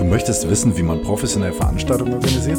Du 0.00 0.06
möchtest 0.06 0.48
wissen, 0.48 0.74
wie 0.78 0.82
man 0.82 1.02
professionell 1.02 1.52
Veranstaltungen 1.52 2.14
organisiert? 2.14 2.58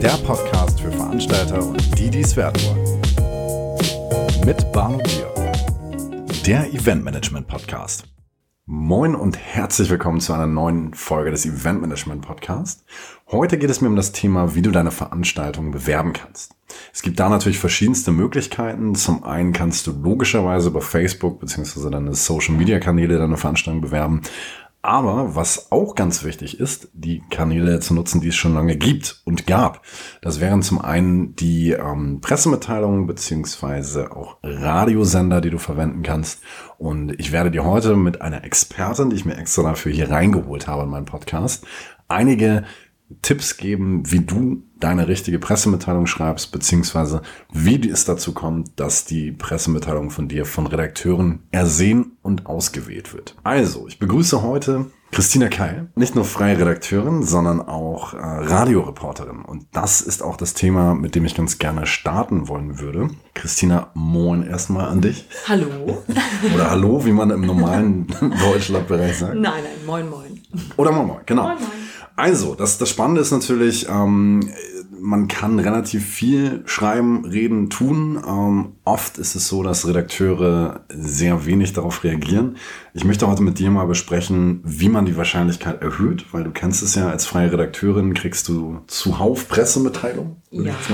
Der 0.00 0.16
Podcast 0.24 0.80
für 0.80 0.92
Veranstalter 0.92 1.60
und 1.66 1.98
die, 1.98 2.08
die 2.08 2.20
es 2.20 2.36
werden 2.36 2.62
wollen. 2.68 4.46
Mit 4.46 4.70
Barno 4.70 4.98
Bier. 4.98 5.34
Der 6.46 6.72
Eventmanagement 6.72 7.48
Podcast. 7.48 8.04
Moin 8.64 9.16
und 9.16 9.36
herzlich 9.38 9.90
willkommen 9.90 10.20
zu 10.20 10.32
einer 10.32 10.46
neuen 10.46 10.94
Folge 10.94 11.32
des 11.32 11.44
Event 11.44 11.80
Management 11.80 12.22
Podcast. 12.22 12.84
Heute 13.28 13.58
geht 13.58 13.70
es 13.70 13.80
mir 13.80 13.88
um 13.88 13.96
das 13.96 14.12
Thema, 14.12 14.54
wie 14.54 14.62
du 14.62 14.70
deine 14.70 14.92
Veranstaltung 14.92 15.72
bewerben 15.72 16.12
kannst. 16.12 16.54
Es 16.94 17.02
gibt 17.02 17.18
da 17.18 17.28
natürlich 17.28 17.58
verschiedenste 17.58 18.12
Möglichkeiten. 18.12 18.94
Zum 18.94 19.24
einen 19.24 19.52
kannst 19.52 19.88
du 19.88 19.92
logischerweise 20.00 20.68
über 20.68 20.80
Facebook 20.80 21.40
bzw. 21.40 21.90
deine 21.90 22.14
Social 22.14 22.54
Media 22.54 22.78
Kanäle 22.78 23.18
deine 23.18 23.36
Veranstaltung 23.36 23.80
bewerben. 23.80 24.22
Aber 24.80 25.34
was 25.34 25.72
auch 25.72 25.96
ganz 25.96 26.22
wichtig 26.22 26.60
ist, 26.60 26.88
die 26.92 27.20
Kanäle 27.28 27.80
zu 27.80 27.94
nutzen, 27.94 28.20
die 28.20 28.28
es 28.28 28.36
schon 28.36 28.54
lange 28.54 28.76
gibt 28.76 29.20
und 29.24 29.48
gab. 29.48 29.82
Das 30.22 30.40
wären 30.40 30.62
zum 30.62 30.80
einen 30.80 31.34
die 31.34 31.72
ähm, 31.72 32.20
Pressemitteilungen 32.20 33.08
beziehungsweise 33.08 34.14
auch 34.14 34.36
Radiosender, 34.44 35.40
die 35.40 35.50
du 35.50 35.58
verwenden 35.58 36.04
kannst. 36.04 36.42
Und 36.78 37.18
ich 37.18 37.32
werde 37.32 37.50
dir 37.50 37.64
heute 37.64 37.96
mit 37.96 38.22
einer 38.22 38.44
Expertin, 38.44 39.10
die 39.10 39.16
ich 39.16 39.24
mir 39.24 39.36
extra 39.36 39.64
dafür 39.64 39.90
hier 39.90 40.12
reingeholt 40.12 40.68
habe 40.68 40.84
in 40.84 40.90
meinen 40.90 41.06
Podcast, 41.06 41.66
einige 42.06 42.62
Tipps 43.22 43.56
geben, 43.56 44.02
wie 44.10 44.20
du 44.20 44.62
deine 44.78 45.08
richtige 45.08 45.38
Pressemitteilung 45.38 46.06
schreibst, 46.06 46.52
beziehungsweise 46.52 47.22
wie 47.52 47.88
es 47.88 48.04
dazu 48.04 48.32
kommt, 48.32 48.78
dass 48.78 49.04
die 49.04 49.32
Pressemitteilung 49.32 50.10
von 50.10 50.28
dir 50.28 50.44
von 50.44 50.66
Redakteuren 50.66 51.40
ersehen 51.50 52.16
und 52.22 52.46
ausgewählt 52.46 53.14
wird. 53.14 53.36
Also, 53.44 53.86
ich 53.86 53.98
begrüße 53.98 54.42
heute 54.42 54.86
Christina 55.12 55.48
Keil, 55.48 55.88
nicht 55.94 56.14
nur 56.14 56.24
freie 56.24 56.58
Redakteurin, 56.58 57.22
sondern 57.22 57.60
auch 57.62 58.12
äh, 58.12 58.18
Radioreporterin. 58.18 59.42
Und 59.42 59.66
das 59.72 60.00
ist 60.00 60.22
auch 60.22 60.36
das 60.36 60.52
Thema, 60.52 60.94
mit 60.94 61.14
dem 61.14 61.24
ich 61.24 61.34
ganz 61.34 61.58
gerne 61.58 61.86
starten 61.86 62.48
wollen 62.48 62.80
würde. 62.80 63.08
Christina, 63.32 63.90
moin 63.94 64.42
erstmal 64.42 64.88
an 64.88 65.00
dich. 65.00 65.26
Hallo. 65.48 66.02
Oder 66.54 66.70
hallo, 66.70 67.04
wie 67.06 67.12
man 67.12 67.30
im 67.30 67.42
normalen 67.42 68.08
Deutschlandbereich 68.50 69.16
sagt. 69.16 69.36
Nein, 69.36 69.62
nein, 69.62 69.86
moin, 69.86 70.10
moin. 70.10 70.42
Oder 70.76 70.92
moin, 70.92 71.06
moin, 71.06 71.20
genau. 71.24 71.44
Moin, 71.44 71.58
moin. 71.60 71.85
Also, 72.16 72.54
das, 72.54 72.78
das 72.78 72.88
Spannende 72.88 73.20
ist 73.20 73.30
natürlich, 73.30 73.88
ähm, 73.90 74.50
man 74.98 75.28
kann 75.28 75.58
relativ 75.58 76.04
viel 76.04 76.62
schreiben, 76.64 77.26
reden, 77.26 77.68
tun. 77.68 78.18
Ähm, 78.26 78.72
oft 78.84 79.18
ist 79.18 79.34
es 79.34 79.48
so, 79.48 79.62
dass 79.62 79.86
Redakteure 79.86 80.80
sehr 80.88 81.44
wenig 81.44 81.74
darauf 81.74 82.02
reagieren. 82.04 82.56
Ich 82.94 83.04
möchte 83.04 83.28
heute 83.28 83.42
mit 83.42 83.58
dir 83.58 83.70
mal 83.70 83.86
besprechen, 83.86 84.62
wie 84.64 84.88
man 84.88 85.04
die 85.04 85.16
Wahrscheinlichkeit 85.16 85.82
erhöht, 85.82 86.24
weil 86.32 86.44
du 86.44 86.50
kennst 86.50 86.82
es 86.82 86.94
ja, 86.94 87.08
als 87.10 87.26
freie 87.26 87.52
Redakteurin 87.52 88.14
kriegst 88.14 88.48
du 88.48 88.80
zuhauf 88.86 89.48
Pressemitteilung. 89.48 90.36
würde 90.50 90.70
ich 90.70 90.88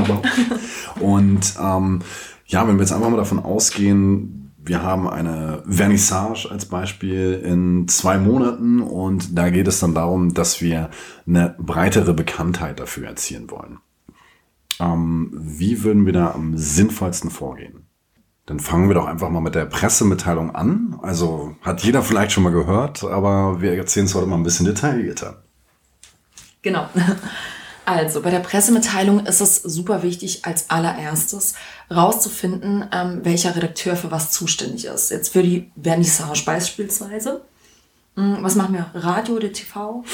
Ja. 0.97 1.03
Und 1.07 1.55
ähm, 1.61 2.01
ja, 2.47 2.67
wenn 2.67 2.77
wir 2.77 2.83
jetzt 2.83 2.93
einfach 2.93 3.09
mal 3.09 3.17
davon 3.17 3.39
ausgehen, 3.39 4.42
wir 4.65 4.83
haben 4.83 5.09
eine 5.09 5.63
Vernissage 5.69 6.49
als 6.51 6.67
Beispiel 6.67 7.41
in 7.45 7.89
zwei 7.89 8.19
Monaten 8.19 8.81
und 8.81 9.37
da 9.37 9.51
geht 9.51 9.67
es 9.67 9.81
dann 9.81 9.95
darum, 9.95 10.35
dass 10.35 10.61
wir 10.61 10.91
eine 11.27 11.57
breitere 11.59 12.15
Bekanntheit 12.15 12.79
dafür 12.79 13.09
erzielen 13.09 13.51
wollen. 13.51 13.79
Ähm, 14.79 15.31
wie 15.33 15.83
würden 15.83 16.07
wir 16.07 16.13
da 16.13 16.31
am 16.31 16.57
sinnvollsten 16.57 17.31
vorgehen? 17.31 17.87
Dann 18.47 18.61
fangen 18.61 18.89
wir 18.89 18.95
doch 18.95 19.07
einfach 19.07 19.31
mal 19.31 19.41
mit 19.41 19.55
der 19.55 19.67
Pressemitteilung 19.67 20.55
an. 20.55 20.99
Also 21.03 21.57
hat 21.63 21.83
jeder 21.83 22.03
vielleicht 22.03 22.33
schon 22.33 22.45
mal 22.45 22.53
gehört, 22.53 23.05
aber 23.05 23.61
wir 23.61 23.75
erzählen 23.75 24.07
es 24.07 24.15
heute 24.15 24.27
mal 24.27 24.37
ein 24.37 24.43
bisschen 24.43 24.67
detaillierter. 24.67 25.43
Genau. 26.63 26.89
Also, 27.85 28.23
bei 28.23 28.31
der 28.31 28.39
Pressemitteilung 28.39 29.27
ist 29.27 29.41
es 29.41 29.57
super 29.57 30.05
wichtig, 30.05 30.45
als 30.45 30.71
allererstes 30.71 31.55
rauszufinden, 31.95 32.85
ähm, 32.93 33.21
welcher 33.23 33.55
Redakteur 33.55 33.97
für 33.97 34.11
was 34.11 34.31
zuständig 34.31 34.87
ist. 34.87 35.11
Jetzt 35.11 35.33
für 35.33 35.43
die 35.43 35.71
Vernissage 35.81 36.43
beispielsweise. 36.45 37.43
Hm, 38.17 38.39
Was 38.43 38.55
machen 38.57 38.75
wir? 38.75 38.87
Radio 38.95 39.37
oder 39.37 39.53
TV? 39.53 40.05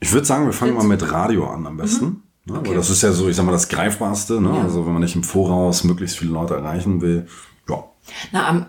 Ich 0.00 0.12
würde 0.12 0.26
sagen, 0.26 0.46
wir 0.46 0.52
fangen 0.52 0.74
Jetzt- 0.74 0.82
mal 0.82 0.88
mit 0.88 1.10
Radio 1.10 1.48
an 1.48 1.66
am 1.66 1.76
besten. 1.76 2.22
Ne? 2.44 2.58
Okay. 2.58 2.68
Weil 2.70 2.76
das 2.76 2.88
ist 2.90 3.02
ja 3.02 3.12
so, 3.12 3.28
ich 3.28 3.36
sag 3.36 3.44
mal, 3.44 3.52
das 3.52 3.68
Greifbarste. 3.68 4.40
Ne? 4.40 4.50
Ja. 4.54 4.62
Also 4.62 4.86
wenn 4.86 4.92
man 4.92 5.02
nicht 5.02 5.16
im 5.16 5.24
Voraus 5.24 5.84
möglichst 5.84 6.18
viele 6.18 6.30
Leute 6.32 6.54
erreichen 6.54 7.00
will. 7.00 7.26
Ja, 7.68 7.84
Na, 8.32 8.46
am 8.48 8.66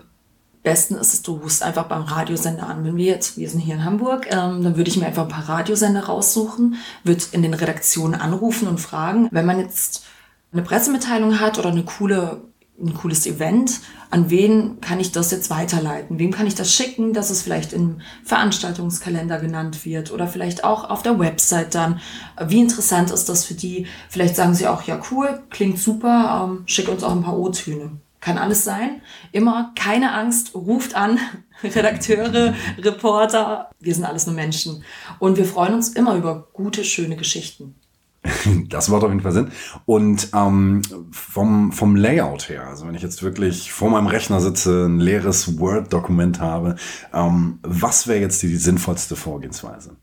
besten 0.62 0.96
ist 0.96 1.14
es, 1.14 1.22
du 1.22 1.36
rufst 1.36 1.62
einfach 1.62 1.84
beim 1.84 2.02
Radiosender 2.02 2.66
an. 2.68 2.84
Wenn 2.84 2.96
wir 2.96 3.06
jetzt, 3.06 3.38
wir 3.38 3.48
sind 3.48 3.60
hier 3.60 3.76
in 3.76 3.84
Hamburg, 3.84 4.26
ähm, 4.30 4.62
dann 4.62 4.76
würde 4.76 4.90
ich 4.90 4.96
mir 4.98 5.06
einfach 5.06 5.22
ein 5.22 5.28
paar 5.28 5.48
Radiosender 5.48 6.04
raussuchen, 6.04 6.74
würde 7.04 7.24
in 7.32 7.42
den 7.42 7.54
Redaktionen 7.54 8.20
anrufen 8.20 8.68
und 8.68 8.78
fragen, 8.80 9.28
wenn 9.30 9.46
man 9.46 9.58
jetzt 9.60 10.04
eine 10.52 10.60
Pressemitteilung 10.62 11.40
hat 11.40 11.58
oder 11.58 11.70
eine 11.70 11.84
coole, 11.84 12.42
ein 12.80 12.94
cooles 12.94 13.26
Event, 13.26 13.80
an 14.10 14.28
wen 14.30 14.80
kann 14.80 14.98
ich 14.98 15.12
das 15.12 15.30
jetzt 15.30 15.50
weiterleiten? 15.50 16.18
Wem 16.18 16.32
kann 16.32 16.46
ich 16.46 16.54
das 16.54 16.74
schicken, 16.74 17.12
dass 17.12 17.30
es 17.30 17.42
vielleicht 17.42 17.72
im 17.72 18.00
Veranstaltungskalender 18.24 19.38
genannt 19.38 19.84
wird 19.84 20.12
oder 20.12 20.26
vielleicht 20.26 20.64
auch 20.64 20.90
auf 20.90 21.02
der 21.02 21.18
Website 21.18 21.74
dann? 21.74 22.00
Wie 22.44 22.60
interessant 22.60 23.10
ist 23.10 23.28
das 23.28 23.44
für 23.44 23.54
die? 23.54 23.86
Vielleicht 24.08 24.34
sagen 24.34 24.54
sie 24.54 24.66
auch, 24.66 24.82
ja 24.82 25.00
cool, 25.10 25.42
klingt 25.50 25.78
super, 25.78 26.48
ähm, 26.50 26.62
schick 26.66 26.88
uns 26.88 27.04
auch 27.04 27.12
ein 27.12 27.22
paar 27.22 27.38
O-Töne. 27.38 27.92
Kann 28.20 28.36
alles 28.36 28.64
sein. 28.64 29.00
Immer 29.32 29.72
keine 29.76 30.12
Angst, 30.12 30.54
ruft 30.54 30.94
an, 30.94 31.18
Redakteure, 31.62 32.54
Reporter. 32.78 33.70
Wir 33.78 33.94
sind 33.94 34.04
alles 34.04 34.26
nur 34.26 34.34
Menschen. 34.34 34.84
Und 35.18 35.36
wir 35.36 35.46
freuen 35.46 35.74
uns 35.74 35.90
immer 35.90 36.16
über 36.16 36.48
gute, 36.52 36.84
schöne 36.84 37.16
Geschichten. 37.16 37.76
das 38.68 38.88
macht 38.88 39.02
auf 39.02 39.10
jeden 39.10 39.22
Fall 39.22 39.32
Sinn. 39.32 39.50
Und 39.86 40.28
ähm, 40.34 40.82
vom, 41.10 41.72
vom 41.72 41.96
Layout 41.96 42.48
her, 42.48 42.66
also 42.66 42.86
wenn 42.86 42.94
ich 42.94 43.02
jetzt 43.02 43.22
wirklich 43.22 43.72
vor 43.72 43.90
meinem 43.90 44.06
Rechner 44.06 44.40
sitze, 44.40 44.86
ein 44.86 45.00
leeres 45.00 45.58
Word-Dokument 45.58 46.40
habe, 46.40 46.76
ähm, 47.14 47.58
was 47.62 48.06
wäre 48.06 48.20
jetzt 48.20 48.42
die, 48.42 48.48
die 48.48 48.56
sinnvollste 48.56 49.16
Vorgehensweise? 49.16 49.96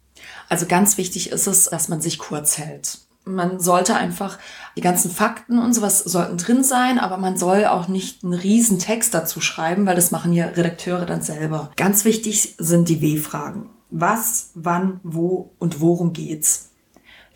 Also 0.50 0.66
ganz 0.66 0.98
wichtig 0.98 1.32
ist 1.32 1.48
es, 1.48 1.66
dass 1.66 1.90
man 1.90 2.02
sich 2.02 2.18
kurz 2.18 2.58
hält. 2.58 3.00
Man 3.26 3.60
sollte 3.60 3.96
einfach, 3.96 4.40
die 4.78 4.82
ganzen 4.82 5.12
Fakten 5.12 5.60
und 5.60 5.74
sowas 5.74 6.00
sollten 6.00 6.38
drin 6.38 6.64
sein, 6.64 6.98
aber 6.98 7.18
man 7.18 7.36
soll 7.36 7.66
auch 7.66 7.90
nicht 7.90 8.24
einen 8.24 8.34
riesen 8.34 8.80
Text 8.80 9.14
dazu 9.14 9.42
schreiben, 9.42 9.86
weil 9.86 9.96
das 9.96 10.12
machen 10.12 10.32
ja 10.32 10.46
Redakteure 10.46 11.06
dann 11.06 11.22
selber. 11.22 11.72
Ganz 11.76 12.06
wichtig 12.06 12.56
sind 12.58 12.88
die 12.88 13.02
W-Fragen. 13.02 13.70
Was, 13.90 14.52
wann, 14.56 15.02
wo 15.04 15.52
und 15.60 15.82
worum 15.82 16.14
geht's? 16.14 16.72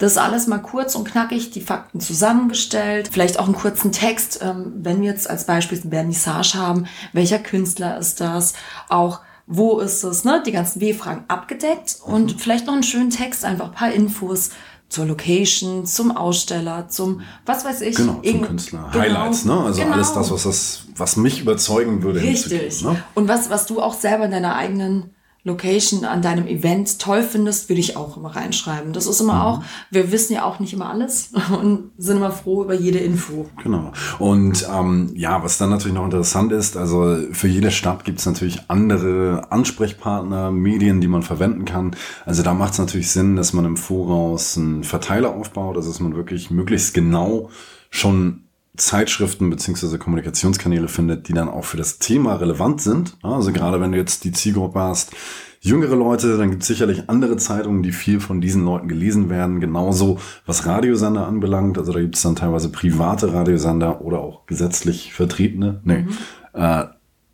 Das 0.01 0.13
ist 0.13 0.17
alles 0.17 0.47
mal 0.47 0.57
kurz 0.57 0.95
und 0.95 1.07
knackig, 1.07 1.51
die 1.51 1.61
Fakten 1.61 1.99
zusammengestellt, 1.99 3.09
vielleicht 3.11 3.37
auch 3.37 3.45
einen 3.45 3.53
kurzen 3.53 3.91
Text, 3.91 4.39
ähm, 4.41 4.73
wenn 4.77 4.99
wir 5.01 5.11
jetzt 5.11 5.29
als 5.29 5.45
Beispiel 5.45 5.77
Vernissage 5.77 6.55
haben, 6.55 6.87
welcher 7.13 7.37
Künstler 7.37 7.99
ist 7.99 8.19
das, 8.19 8.53
auch 8.89 9.19
wo 9.45 9.77
ist 9.77 10.03
es, 10.03 10.23
ne? 10.23 10.41
die 10.43 10.53
ganzen 10.53 10.81
W-Fragen 10.81 11.25
abgedeckt 11.27 11.97
und 12.03 12.41
vielleicht 12.41 12.65
noch 12.65 12.73
einen 12.73 12.81
schönen 12.81 13.11
Text, 13.11 13.45
einfach 13.45 13.65
ein 13.67 13.73
paar 13.73 13.91
Infos 13.91 14.49
zur 14.89 15.05
Location, 15.05 15.85
zum 15.85 16.17
Aussteller, 16.17 16.87
zum, 16.87 17.21
was 17.45 17.63
weiß 17.63 17.81
ich. 17.81 17.95
Genau, 17.95 18.21
zum 18.23 18.41
Künstler. 18.41 18.89
Genau, 18.91 19.03
Highlights, 19.03 19.45
ne? 19.45 19.53
Also 19.53 19.81
genau. 19.81 19.93
alles 19.93 20.13
das, 20.13 20.31
was 20.31 20.43
das, 20.43 20.83
was 20.95 21.15
mich 21.15 21.41
überzeugen 21.41 22.01
würde, 22.01 22.21
Richtig. 22.21 22.83
Ne? 22.83 23.01
Und 23.13 23.27
was, 23.27 23.51
was 23.51 23.67
du 23.67 23.79
auch 23.79 23.93
selber 23.93 24.25
in 24.25 24.31
deiner 24.31 24.55
eigenen 24.55 25.13
Location, 25.43 26.05
an 26.05 26.21
deinem 26.21 26.45
Event 26.47 26.99
toll 26.99 27.23
findest, 27.23 27.67
würde 27.67 27.79
ich 27.79 27.97
auch 27.97 28.15
immer 28.15 28.35
reinschreiben. 28.35 28.93
Das 28.93 29.07
ist 29.07 29.19
immer 29.21 29.33
Mhm. 29.33 29.41
auch, 29.41 29.63
wir 29.89 30.11
wissen 30.11 30.33
ja 30.33 30.43
auch 30.43 30.59
nicht 30.59 30.73
immer 30.73 30.89
alles 30.89 31.31
und 31.59 31.91
sind 31.97 32.17
immer 32.17 32.31
froh 32.31 32.63
über 32.63 32.75
jede 32.75 32.99
Info. 32.99 33.47
Genau. 33.63 33.91
Und 34.19 34.67
ähm, 34.71 35.11
ja, 35.15 35.43
was 35.43 35.57
dann 35.57 35.71
natürlich 35.71 35.95
noch 35.95 36.05
interessant 36.05 36.51
ist, 36.51 36.77
also 36.77 37.17
für 37.31 37.47
jede 37.47 37.71
Stadt 37.71 38.05
gibt 38.05 38.19
es 38.19 38.25
natürlich 38.25 38.61
andere 38.67 39.51
Ansprechpartner, 39.51 40.51
Medien, 40.51 41.01
die 41.01 41.07
man 41.07 41.23
verwenden 41.23 41.65
kann. 41.65 41.95
Also 42.25 42.43
da 42.43 42.53
macht 42.53 42.73
es 42.73 42.79
natürlich 42.79 43.09
Sinn, 43.11 43.35
dass 43.35 43.53
man 43.53 43.65
im 43.65 43.77
Voraus 43.77 44.57
einen 44.57 44.83
Verteiler 44.83 45.33
aufbaut, 45.33 45.75
also 45.75 45.89
dass 45.89 45.99
man 45.99 46.15
wirklich 46.15 46.51
möglichst 46.51 46.93
genau 46.93 47.49
schon 47.89 48.43
Zeitschriften 48.77 49.49
beziehungsweise 49.49 49.97
Kommunikationskanäle 49.99 50.87
findet, 50.87 51.27
die 51.27 51.33
dann 51.33 51.49
auch 51.49 51.65
für 51.65 51.77
das 51.77 51.99
Thema 51.99 52.35
relevant 52.35 52.81
sind. 52.81 53.17
Also 53.21 53.51
gerade 53.51 53.81
wenn 53.81 53.91
du 53.91 53.97
jetzt 53.97 54.23
die 54.23 54.31
Zielgruppe 54.31 54.79
hast, 54.79 55.11
jüngere 55.59 55.95
Leute, 55.95 56.37
dann 56.37 56.51
gibt 56.51 56.63
es 56.63 56.67
sicherlich 56.67 57.09
andere 57.09 57.37
Zeitungen, 57.37 57.83
die 57.83 57.91
viel 57.91 58.19
von 58.19 58.39
diesen 58.41 58.63
Leuten 58.63 58.87
gelesen 58.87 59.29
werden. 59.29 59.59
Genauso 59.59 60.19
was 60.45 60.65
Radiosender 60.65 61.27
anbelangt. 61.27 61.77
Also 61.77 61.91
da 61.91 61.99
gibt 61.99 62.15
es 62.15 62.21
dann 62.21 62.35
teilweise 62.35 62.69
private 62.69 63.33
Radiosender 63.33 64.01
oder 64.01 64.19
auch 64.19 64.45
gesetzlich 64.45 65.13
vertretene. 65.13 65.81
Nee. 65.83 66.05
Äh, 66.53 66.85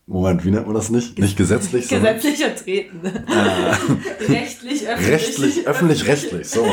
Moment, 0.10 0.46
wie 0.46 0.52
nennt 0.52 0.66
man 0.66 0.74
das 0.74 0.90
nicht? 0.90 1.20
Nicht 1.20 1.36
gesetzlich, 1.36 1.88
sondern 1.88 2.16
Gesetzlich 2.16 2.38
vertreten. 2.46 3.02
Rechtlich, 4.30 4.88
öffentlich. 4.88 5.12
rechtlich, 5.12 5.68
öffentlich-rechtlich. 5.68 6.50
So, 6.50 6.66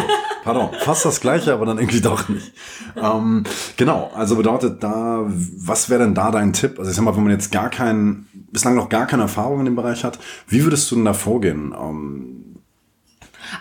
pardon, 0.45 0.71
fast 0.81 1.05
das 1.05 1.21
gleiche, 1.21 1.53
aber 1.53 1.67
dann 1.67 1.79
irgendwie 1.79 2.01
doch 2.01 2.29
nicht. 2.29 2.53
Ähm, 2.97 3.43
genau, 3.77 4.13
also 4.15 4.37
bedeutet 4.37 4.85
da, 4.85 5.25
was 5.27 5.91
wäre 5.91 6.05
denn 6.05 6.15
da 6.15 6.31
dein 6.31 6.53
Tipp? 6.53 6.79
Also 6.79 6.91
ich 6.93 6.97
sag 6.97 7.05
mal, 7.05 7.17
wenn 7.17 7.25
man 7.25 7.33
jetzt 7.33 7.51
gar 7.51 7.71
keinen, 7.71 8.29
bislang 8.53 8.77
noch 8.77 8.89
gar 8.89 9.07
keine 9.07 9.23
Erfahrung 9.23 9.59
in 9.59 9.65
dem 9.65 9.75
Bereich 9.77 10.05
hat, 10.05 10.21
wie 10.47 10.63
würdest 10.63 10.89
du 10.93 10.95
denn 10.95 11.05
da 11.05 11.13
vorgehen? 11.13 11.75
Ähm, 11.77 12.55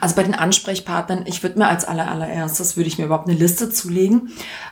Also 0.02 0.16
bei 0.16 0.22
den 0.24 0.36
Ansprechpartnern, 0.36 1.24
ich 1.26 1.42
würde 1.42 1.58
mir 1.58 1.68
als 1.68 1.84
aller, 1.84 2.12
allererstes, 2.12 2.78
würde 2.78 2.90
ich 2.90 3.00
mir 3.00 3.06
überhaupt 3.06 3.28
eine 3.28 3.40
Liste 3.40 3.72
zulegen, 3.72 4.30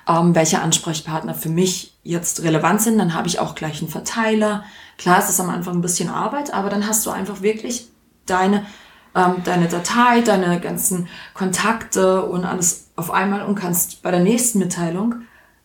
ähm, 0.08 0.36
welche 0.36 0.62
Ansprechpartner 0.62 1.34
für 1.34 1.50
mich 1.50 1.98
jetzt 2.04 2.44
relevant 2.44 2.84
sind. 2.84 3.00
Dann 3.00 3.16
habe 3.16 3.28
ich 3.28 3.40
auch 3.40 3.56
gleich 3.56 3.82
einen 3.82 3.90
Verteiler. 3.90 4.64
Klar 5.02 5.18
ist 5.18 5.30
es 5.30 5.40
am 5.40 5.50
Anfang 5.50 5.78
ein 5.78 5.82
bisschen 5.82 6.10
Arbeit, 6.10 6.54
aber 6.54 6.70
dann 6.70 6.88
hast 6.88 7.08
du 7.08 7.10
einfach 7.10 7.42
wirklich 7.42 7.90
deine, 8.28 8.68
ähm, 9.16 9.38
deine 9.44 9.68
Datei, 9.68 10.22
deine 10.22 10.60
ganzen 10.60 11.08
Kontakte 11.34 12.24
und 12.24 12.46
alles 12.46 12.92
auf 12.96 13.10
einmal 13.10 13.44
und 13.44 13.56
kannst 13.56 14.04
bei 14.04 14.12
der 14.12 14.20
nächsten 14.20 14.60
Mitteilung 14.60 15.16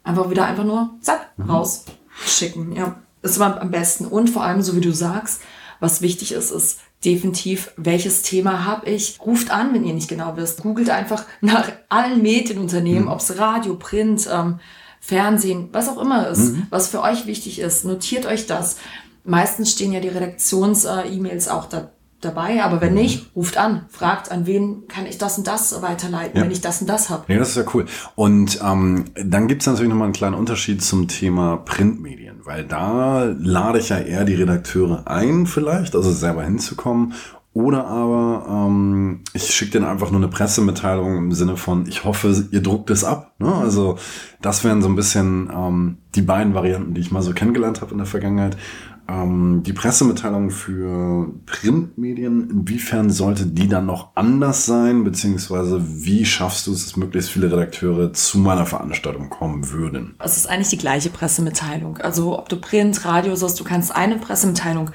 einfach 0.02 0.30
wieder 0.30 0.46
einfach 0.46 0.64
nur 0.64 0.94
zack, 1.02 1.32
mhm. 1.36 1.50
rausschicken. 1.50 2.72
Ja, 2.72 2.96
das 3.20 3.38
war 3.38 3.60
am 3.60 3.70
besten. 3.70 4.06
Und 4.06 4.30
vor 4.30 4.42
allem, 4.42 4.62
so 4.62 4.74
wie 4.74 4.80
du 4.80 4.90
sagst, 4.92 5.42
was 5.80 6.00
wichtig 6.00 6.32
ist, 6.32 6.50
ist 6.50 6.80
definitiv, 7.04 7.72
welches 7.76 8.22
Thema 8.22 8.64
habe 8.64 8.88
ich. 8.88 9.18
Ruft 9.20 9.50
an, 9.50 9.74
wenn 9.74 9.84
ihr 9.84 9.92
nicht 9.92 10.08
genau 10.08 10.38
wisst. 10.38 10.62
Googelt 10.62 10.88
einfach 10.88 11.26
nach 11.42 11.70
allen 11.90 12.22
Medienunternehmen, 12.22 13.04
mhm. 13.04 13.10
ob 13.10 13.20
es 13.20 13.36
Radio, 13.36 13.74
Print, 13.74 14.26
ähm, 14.32 14.60
Fernsehen, 14.98 15.68
was 15.72 15.90
auch 15.90 16.00
immer 16.00 16.26
ist, 16.26 16.54
mhm. 16.54 16.66
was 16.70 16.88
für 16.88 17.02
euch 17.02 17.26
wichtig 17.26 17.58
ist. 17.58 17.84
Notiert 17.84 18.24
euch 18.24 18.46
das. 18.46 18.78
Meistens 19.26 19.72
stehen 19.72 19.92
ja 19.92 20.00
die 20.00 20.08
Redaktions-E-Mails 20.08 21.48
auch 21.48 21.66
da 21.66 21.90
dabei, 22.20 22.62
aber 22.62 22.80
wenn 22.80 22.94
nicht, 22.94 23.30
ruft 23.36 23.58
an, 23.58 23.86
fragt, 23.88 24.30
an 24.32 24.46
wen 24.46 24.88
kann 24.88 25.06
ich 25.06 25.18
das 25.18 25.38
und 25.38 25.46
das 25.46 25.82
weiterleiten, 25.82 26.36
ja. 26.36 26.44
wenn 26.44 26.50
ich 26.50 26.60
das 26.60 26.80
und 26.80 26.88
das 26.88 27.10
habe. 27.10 27.32
Ja, 27.32 27.38
das 27.38 27.50
ist 27.50 27.56
ja 27.56 27.64
cool. 27.74 27.84
Und 28.14 28.58
ähm, 28.64 29.04
dann 29.22 29.48
gibt 29.48 29.62
es 29.62 29.66
natürlich 29.66 29.88
nochmal 29.88 30.06
einen 30.06 30.14
kleinen 30.14 30.34
Unterschied 30.34 30.82
zum 30.82 31.08
Thema 31.08 31.58
Printmedien, 31.58 32.40
weil 32.44 32.64
da 32.64 33.24
lade 33.38 33.78
ich 33.78 33.90
ja 33.90 33.98
eher 33.98 34.24
die 34.24 34.34
Redakteure 34.34 35.02
ein, 35.06 35.46
vielleicht, 35.46 35.94
also 35.94 36.10
selber 36.10 36.42
hinzukommen. 36.42 37.12
Oder 37.52 37.86
aber 37.86 38.46
ähm, 38.50 39.22
ich 39.32 39.54
schicke 39.54 39.72
denen 39.72 39.86
einfach 39.86 40.10
nur 40.10 40.20
eine 40.20 40.28
Pressemitteilung 40.28 41.16
im 41.16 41.32
Sinne 41.32 41.56
von, 41.56 41.86
ich 41.86 42.04
hoffe, 42.04 42.48
ihr 42.50 42.62
druckt 42.62 42.90
es 42.90 43.02
ab. 43.02 43.32
Ne? 43.38 43.50
Also 43.54 43.96
das 44.42 44.62
wären 44.62 44.82
so 44.82 44.88
ein 44.88 44.96
bisschen 44.96 45.50
ähm, 45.50 45.96
die 46.14 46.20
beiden 46.20 46.52
Varianten, 46.52 46.92
die 46.92 47.00
ich 47.00 47.12
mal 47.12 47.22
so 47.22 47.32
kennengelernt 47.32 47.80
habe 47.80 47.92
in 47.92 47.98
der 47.98 48.06
Vergangenheit. 48.06 48.58
Ähm, 49.08 49.62
die 49.64 49.72
Pressemitteilung 49.72 50.50
für 50.50 51.32
Printmedien, 51.46 52.50
inwiefern 52.50 53.10
sollte 53.10 53.46
die 53.46 53.68
dann 53.68 53.86
noch 53.86 54.10
anders 54.14 54.66
sein, 54.66 55.04
beziehungsweise 55.04 55.80
wie 56.04 56.24
schaffst 56.24 56.66
du 56.66 56.72
es, 56.72 56.84
dass 56.84 56.96
möglichst 56.96 57.30
viele 57.30 57.50
Redakteure 57.50 58.12
zu 58.12 58.38
meiner 58.38 58.66
Veranstaltung 58.66 59.30
kommen 59.30 59.70
würden? 59.70 60.14
Es 60.18 60.36
ist 60.36 60.48
eigentlich 60.48 60.70
die 60.70 60.78
gleiche 60.78 61.10
Pressemitteilung. 61.10 61.98
Also 61.98 62.38
ob 62.38 62.48
du 62.48 62.56
Print, 62.56 63.04
Radio 63.04 63.34
sagst, 63.36 63.60
du 63.60 63.64
kannst 63.64 63.94
eine 63.94 64.16
Pressemitteilung 64.16 64.90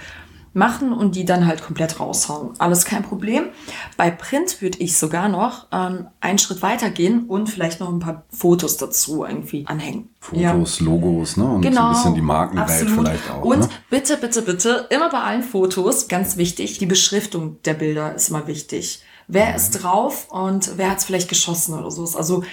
machen 0.54 0.92
und 0.92 1.16
die 1.16 1.24
dann 1.24 1.48
halt 1.48 1.64
komplett 1.64 2.00
raushauen. 2.00 2.60
Alles 2.60 2.84
kein 2.86 3.04
Problem. 3.04 3.46
Bei 3.96 4.12
Print 4.12 4.62
würde 4.62 4.80
ich 4.80 4.98
sogar 4.98 5.30
noch 5.30 5.68
ähm, 5.72 6.08
einen 6.20 6.40
Schritt 6.40 6.62
weiter 6.62 6.90
gehen 6.90 7.26
und 7.28 7.50
vielleicht 7.50 7.80
noch 7.80 7.90
ein 7.90 8.00
paar 8.00 8.24
Fotos 8.30 8.78
dazu 8.78 9.24
irgendwie 9.26 9.66
anhängen. 9.68 10.10
Fotos, 10.20 10.80
ja. 10.80 10.86
Logos, 10.86 11.38
ne? 11.38 11.46
Und 11.46 11.62
genau, 11.62 11.82
so 11.82 11.88
ein 11.88 11.94
bisschen 11.94 12.16
die 12.16 12.22
Markenwelt 12.22 12.70
absolut. 12.70 13.08
vielleicht 13.08 13.32
auch. 13.32 13.44
Und 13.44 13.60
ne? 13.60 13.70
bitte, 13.90 14.18
bitte, 14.18 14.42
bitte, 14.42 14.88
immer 14.90 15.10
bei 15.10 15.22
allen 15.22 15.44
Fotos, 15.44 16.08
ganz 16.08 16.36
wichtig, 16.36 16.78
die 16.80 16.86
Beschriftung 16.86 17.62
der 17.64 17.74
Bilder 17.74 18.14
ist 18.14 18.30
immer 18.30 18.48
wichtig. 18.48 19.04
Wer 19.28 19.52
mhm. 19.52 19.56
ist 19.56 19.72
drauf 19.72 20.28
und 20.30 20.78
wer 20.78 20.92
hat 20.92 20.98
es 20.98 21.06
vielleicht 21.06 21.30
geschossen 21.30 21.80
oder 21.80 21.92
so. 21.92 22.04
Also 22.18 22.44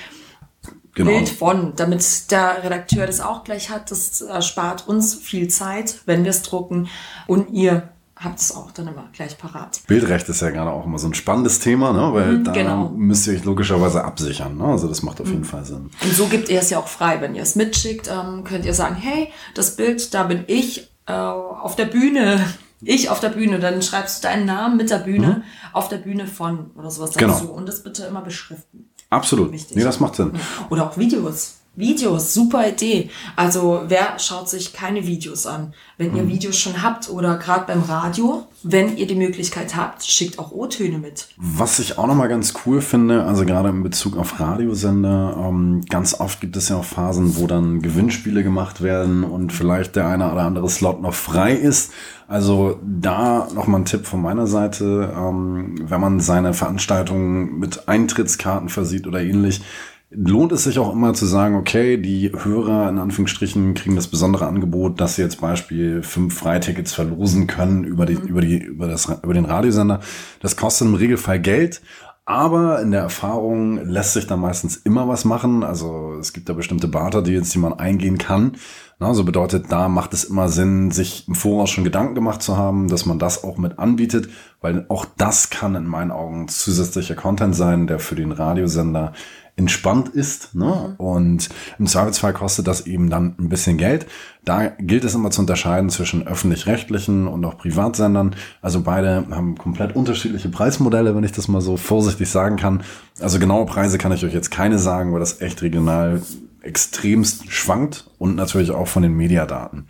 Genau. 0.99 1.13
Bild 1.13 1.29
von, 1.29 1.75
damit 1.77 2.31
der 2.33 2.65
Redakteur 2.65 3.07
das 3.07 3.21
auch 3.21 3.45
gleich 3.45 3.71
hat. 3.71 3.93
Das 3.93 4.25
spart 4.41 4.89
uns 4.89 5.15
viel 5.15 5.47
Zeit, 5.47 6.01
wenn 6.07 6.25
wir 6.25 6.31
es 6.31 6.43
drucken. 6.43 6.89
Und 7.29 7.51
ihr 7.53 7.91
habt 8.17 8.41
es 8.41 8.53
auch 8.53 8.73
dann 8.73 8.89
immer 8.89 9.09
gleich 9.13 9.39
parat. 9.39 9.81
Bildrecht 9.87 10.29
ist 10.29 10.43
ja 10.43 10.51
gerade 10.51 10.73
auch 10.73 10.87
immer 10.87 10.99
so 10.99 11.07
ein 11.07 11.15
spannendes 11.15 11.61
Thema, 11.61 11.93
ne? 11.93 12.13
weil 12.13 12.33
mhm, 12.39 12.45
da 12.45 12.51
genau. 12.53 12.89
müsst 12.89 13.29
ihr 13.29 13.35
euch 13.35 13.45
logischerweise 13.45 14.05
absichern. 14.05 14.57
Ne? 14.57 14.65
Also 14.65 14.89
das 14.89 15.05
macht 15.05 15.21
auf 15.21 15.29
jeden 15.29 15.43
mhm. 15.43 15.45
Fall 15.45 15.65
Sinn. 15.65 15.91
Und 16.03 16.13
so 16.13 16.27
gibt 16.27 16.49
ihr 16.49 16.59
es 16.59 16.71
ja 16.71 16.79
auch 16.79 16.89
frei. 16.89 17.21
Wenn 17.21 17.37
ihr 17.37 17.43
es 17.43 17.55
mitschickt, 17.55 18.09
ähm, 18.09 18.43
könnt 18.43 18.65
ihr 18.65 18.75
sagen, 18.75 18.97
hey, 18.97 19.29
das 19.55 19.77
Bild, 19.77 20.13
da 20.15 20.25
bin 20.25 20.43
ich 20.49 20.91
äh, 21.07 21.13
auf 21.13 21.77
der 21.77 21.85
Bühne. 21.85 22.45
Ich 22.81 23.09
auf 23.09 23.21
der 23.21 23.31
Bühne, 23.31 23.61
dann 23.61 23.83
schreibst 23.83 24.19
du 24.19 24.29
deinen 24.29 24.47
Namen 24.47 24.77
mit 24.77 24.91
der 24.91 24.99
Bühne 24.99 25.27
mhm. 25.29 25.43
auf 25.73 25.89
der 25.89 25.99
Bühne 25.99 26.27
von 26.27 26.73
oder 26.77 26.91
sowas 26.91 27.11
dazu 27.11 27.47
genau. 27.47 27.53
und 27.53 27.67
das 27.67 27.85
bitte 27.85 28.05
immer 28.05 28.23
beschriften. 28.23 28.91
Absolut. 29.11 29.53
Wichtig. 29.53 29.77
Nee, 29.77 29.85
das 29.85 30.01
macht 30.01 30.17
Sinn. 30.17 30.33
Oder 30.71 30.87
auch 30.87 30.97
Videos. 30.99 31.58
Videos, 31.79 32.35
super 32.35 32.69
Idee. 32.69 33.09
Also 33.37 33.83
wer 33.87 34.19
schaut 34.19 34.49
sich 34.49 34.73
keine 34.73 35.07
Videos 35.07 35.47
an? 35.47 35.73
Wenn 35.97 36.17
ihr 36.17 36.25
mhm. 36.25 36.29
Videos 36.29 36.59
schon 36.59 36.83
habt 36.83 37.09
oder 37.09 37.37
gerade 37.37 37.67
beim 37.67 37.83
Radio, 37.83 38.47
wenn 38.65 38.97
ihr 38.97 39.07
die 39.07 39.15
Möglichkeit 39.15 39.77
habt, 39.77 40.05
schickt 40.05 40.41
auch 40.41 40.51
O-Töne 40.51 40.99
mit. 40.99 41.29
Was 41.37 41.79
ich 41.79 41.97
auch 41.97 42.09
nochmal 42.09 42.29
ganz 42.29 42.53
cool 42.67 42.81
finde, 42.81 43.25
also 43.25 43.45
gerade 43.45 43.69
in 43.69 43.85
Bezug 43.85 44.17
auf 44.17 44.41
Radiosender, 44.41 45.37
ähm, 45.39 45.85
ganz 45.89 46.19
oft 46.19 46.41
gibt 46.41 46.57
es 46.57 46.69
ja 46.69 46.77
auch 46.77 46.85
Phasen, 46.85 47.37
wo 47.37 47.47
dann 47.47 47.81
Gewinnspiele 47.81 48.43
gemacht 48.43 48.83
werden 48.83 49.23
und 49.23 49.53
vielleicht 49.53 49.95
der 49.95 50.09
eine 50.09 50.33
oder 50.33 50.43
andere 50.43 50.69
Slot 50.69 51.01
noch 51.01 51.15
frei 51.15 51.55
ist. 51.55 51.93
Also 52.27 52.79
da 52.85 53.49
nochmal 53.55 53.83
ein 53.83 53.85
Tipp 53.87 54.05
von 54.05 54.21
meiner 54.21 54.49
Seite, 54.49 55.15
ähm, 55.17 55.77
wenn 55.81 56.01
man 56.01 56.19
seine 56.21 56.55
Veranstaltungen 56.55 57.59
mit 57.59 57.89
Eintrittskarten 57.89 58.69
versieht 58.69 59.07
oder 59.07 59.23
ähnlich, 59.23 59.63
lohnt 60.11 60.53
es 60.53 60.65
sich 60.65 60.79
auch 60.79 60.93
immer 60.93 61.13
zu 61.13 61.27
sagen, 61.27 61.55
okay, 61.55 61.99
die 61.99 62.33
Hörer 62.33 62.89
in 62.89 62.99
Anführungsstrichen 62.99 63.75
kriegen 63.75 63.97
das 63.97 64.09
besondere 64.09 64.47
Angebot, 64.47 65.01
dass 65.01 65.17
sie 65.17 65.23
jetzt 65.23 65.41
Beispiel 65.41 66.03
fünf 66.03 66.39
Freitickets 66.39 66.95
verlosen 66.95 67.47
können 67.47 67.85
über 67.85 68.07
die, 68.07 68.17
mhm. 68.17 68.27
über 68.27 68.41
die, 68.41 68.59
über 68.59 68.87
das, 68.87 69.07
über 69.23 69.35
den 69.35 69.45
Radiosender. 69.45 70.01
Das 70.41 70.57
kostet 70.57 70.89
im 70.89 70.95
Regelfall 70.95 71.41
Geld. 71.41 71.83
Aber 72.25 72.83
in 72.83 72.91
der 72.91 73.01
Erfahrung 73.01 73.87
lässt 73.87 74.13
sich 74.13 74.27
da 74.27 74.37
meistens 74.37 74.77
immer 74.77 75.09
was 75.09 75.25
machen. 75.25 75.65
Also 75.65 76.15
es 76.21 76.35
gibt 76.35 76.51
da 76.51 76.53
bestimmte 76.53 76.87
Barter-Deals, 76.87 77.49
die 77.49 77.59
man 77.59 77.73
eingehen 77.73 78.19
kann. 78.19 78.59
Na, 78.99 79.15
so 79.15 79.25
bedeutet, 79.25 79.73
da 79.73 79.89
macht 79.89 80.13
es 80.13 80.25
immer 80.25 80.51
Sinn, 80.51 80.91
sich 80.91 81.27
im 81.27 81.35
Voraus 81.35 81.71
schon 81.71 81.85
Gedanken 81.85 82.15
gemacht 82.15 82.43
zu 82.43 82.59
haben, 82.59 82.89
dass 82.89 83.07
man 83.07 83.19
das 83.19 83.45
auch 83.45 83.57
mit 83.57 83.79
anbietet, 83.79 84.29
weil 84.61 84.85
auch 84.91 85.07
das 85.17 85.49
kann 85.49 85.75
in 85.75 85.87
meinen 85.87 86.11
Augen 86.11 86.49
zusätzlicher 86.49 87.15
Content 87.15 87.57
sein, 87.57 87.87
der 87.87 87.99
für 87.99 88.15
den 88.15 88.33
Radiosender 88.33 89.15
entspannt 89.59 90.09
ist. 90.09 90.55
Ne? 90.55 90.65
Mhm. 90.65 91.05
Und 91.05 91.49
im 91.79 91.87
Zweifelsfall 91.87 92.33
kostet 92.33 92.67
das 92.67 92.87
eben 92.87 93.11
dann 93.11 93.35
ein 93.39 93.49
bisschen 93.49 93.77
Geld. 93.77 94.07
Da 94.45 94.69
gilt 94.69 95.05
es 95.05 95.15
immer 95.15 95.31
zu 95.31 95.43
unterscheiden 95.43 95.91
zwischen 95.91 96.27
öffentlich-rechtlichen 96.27 97.27
und 97.27 97.45
auch 97.45 97.59
Privatsendern. 97.59 98.35
Also 98.63 98.81
beide 98.81 99.27
haben 99.31 99.59
komplett 99.59 99.95
unterschiedliche 99.95 100.49
Preismodelle, 100.49 101.15
wenn 101.15 101.25
ich 101.25 101.33
das 101.33 101.49
mal 101.49 101.61
so 101.61 101.77
vorsichtig 101.77 102.31
sagen 102.31 102.57
kann. 102.57 102.83
Also 103.21 103.39
genaue 103.39 103.67
Preise 103.67 103.99
kann 103.99 104.13
ich 104.13 104.25
euch 104.25 104.33
jetzt 104.33 104.51
keine 104.51 104.79
sagen, 104.79 105.13
weil 105.13 105.21
das 105.21 105.41
echt 105.41 105.61
regional 105.61 106.23
extremst 106.63 107.51
schwankt 107.51 108.11
und 108.19 108.37
natürlich 108.37 108.71
auch 108.71 108.89
von 108.89 109.03
den 109.03 109.15
Mediadaten. 109.15 109.87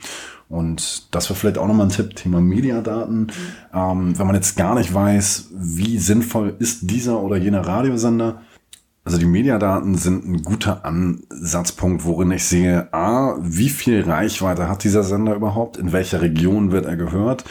Und 0.48 1.14
das 1.14 1.28
wäre 1.28 1.38
vielleicht 1.38 1.58
auch 1.58 1.66
nochmal 1.66 1.86
ein 1.86 1.92
Tipp, 1.92 2.16
Thema 2.16 2.40
Mediadaten. 2.40 3.20
Mhm. 3.20 3.30
Ähm, 3.74 4.18
wenn 4.18 4.26
man 4.26 4.36
jetzt 4.36 4.56
gar 4.56 4.74
nicht 4.74 4.92
weiß, 4.92 5.50
wie 5.52 5.98
sinnvoll 5.98 6.56
ist 6.58 6.90
dieser 6.90 7.20
oder 7.20 7.36
jener 7.36 7.66
Radiosender, 7.66 8.40
also 9.08 9.16
die 9.16 9.24
Mediadaten 9.24 9.94
sind 9.94 10.26
ein 10.26 10.42
guter 10.42 10.84
Ansatzpunkt, 10.84 12.04
worin 12.04 12.30
ich 12.30 12.44
sehe, 12.44 12.92
a, 12.92 13.38
wie 13.40 13.70
viel 13.70 14.02
Reichweite 14.02 14.68
hat 14.68 14.84
dieser 14.84 15.02
Sender 15.02 15.34
überhaupt, 15.34 15.78
in 15.78 15.92
welcher 15.92 16.20
Region 16.20 16.72
wird 16.72 16.84
er 16.84 16.98
gehört, 16.98 17.44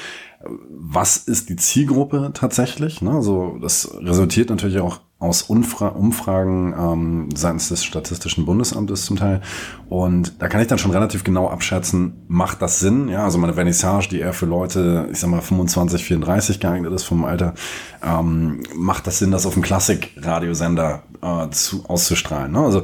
was 0.70 1.18
ist 1.18 1.50
die 1.50 1.56
Zielgruppe 1.56 2.30
tatsächlich. 2.36 3.02
Ne? 3.02 3.10
Also 3.10 3.58
das 3.60 3.92
resultiert 4.00 4.52
natürlich 4.52 4.78
auch 4.82 5.00
aus 5.20 5.42
Umfra 5.42 5.88
Umfragen 5.88 6.76
ähm, 6.78 7.30
seitens 7.36 7.70
des 7.70 7.84
Statistischen 7.84 8.46
Bundesamtes 8.46 9.06
zum 9.06 9.18
Teil. 9.18 9.42
Und 9.90 10.42
da 10.42 10.48
kann 10.48 10.62
ich 10.62 10.68
dann 10.68 10.78
schon 10.78 10.92
relativ 10.92 11.24
genau 11.24 11.50
abschätzen, 11.50 12.24
macht 12.28 12.62
das 12.62 12.80
Sinn? 12.80 13.10
Ja, 13.10 13.24
also 13.24 13.40
meine 13.40 13.56
Vernissage, 13.56 14.10
die 14.10 14.20
eher 14.20 14.34
für 14.34 14.46
Leute, 14.46 15.10
ich 15.12 15.20
sag 15.20 15.30
mal 15.30 15.42
25, 15.42 16.04
34 16.04 16.60
geeignet 16.60 16.94
ist 16.94 17.04
vom 17.04 17.26
Alter, 17.26 17.56
ähm, 18.04 18.62
macht 18.76 19.08
das 19.08 19.18
Sinn, 19.18 19.32
das 19.32 19.48
auf 19.48 19.54
dem 19.54 19.64
Klassik-Radiosender 19.64 21.04
äh, 21.22 21.50
zu, 21.50 21.84
auszustrahlen? 21.88 22.52
Ne? 22.52 22.60
Also 22.60 22.84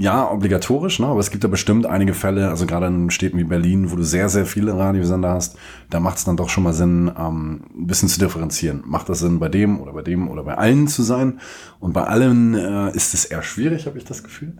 ja, 0.00 0.30
obligatorisch, 0.30 1.00
ne? 1.00 1.06
aber 1.06 1.18
es 1.18 1.30
gibt 1.30 1.42
da 1.42 1.48
bestimmt 1.48 1.84
einige 1.84 2.14
Fälle, 2.14 2.48
also 2.50 2.66
gerade 2.66 2.86
in 2.86 3.10
Städten 3.10 3.36
wie 3.36 3.44
Berlin, 3.44 3.90
wo 3.90 3.96
du 3.96 4.04
sehr, 4.04 4.28
sehr 4.28 4.46
viele 4.46 4.76
Radiosender 4.76 5.30
hast, 5.30 5.58
da 5.90 5.98
macht 5.98 6.18
es 6.18 6.24
dann 6.24 6.36
doch 6.36 6.48
schon 6.48 6.62
mal 6.62 6.72
Sinn, 6.72 7.10
ähm, 7.18 7.64
ein 7.76 7.86
bisschen 7.88 8.08
zu 8.08 8.20
differenzieren. 8.20 8.82
Macht 8.86 9.08
das 9.08 9.18
Sinn, 9.18 9.40
bei 9.40 9.48
dem 9.48 9.80
oder 9.80 9.92
bei 9.92 10.02
dem 10.02 10.28
oder 10.28 10.44
bei 10.44 10.56
allen 10.56 10.86
zu 10.86 11.02
sein? 11.02 11.40
Und 11.80 11.94
bei 11.94 12.04
allen 12.04 12.54
äh, 12.54 12.94
ist 12.94 13.12
es 13.12 13.24
eher 13.24 13.42
schwierig, 13.42 13.86
habe 13.86 13.98
ich 13.98 14.04
das 14.04 14.22
Gefühl. 14.22 14.56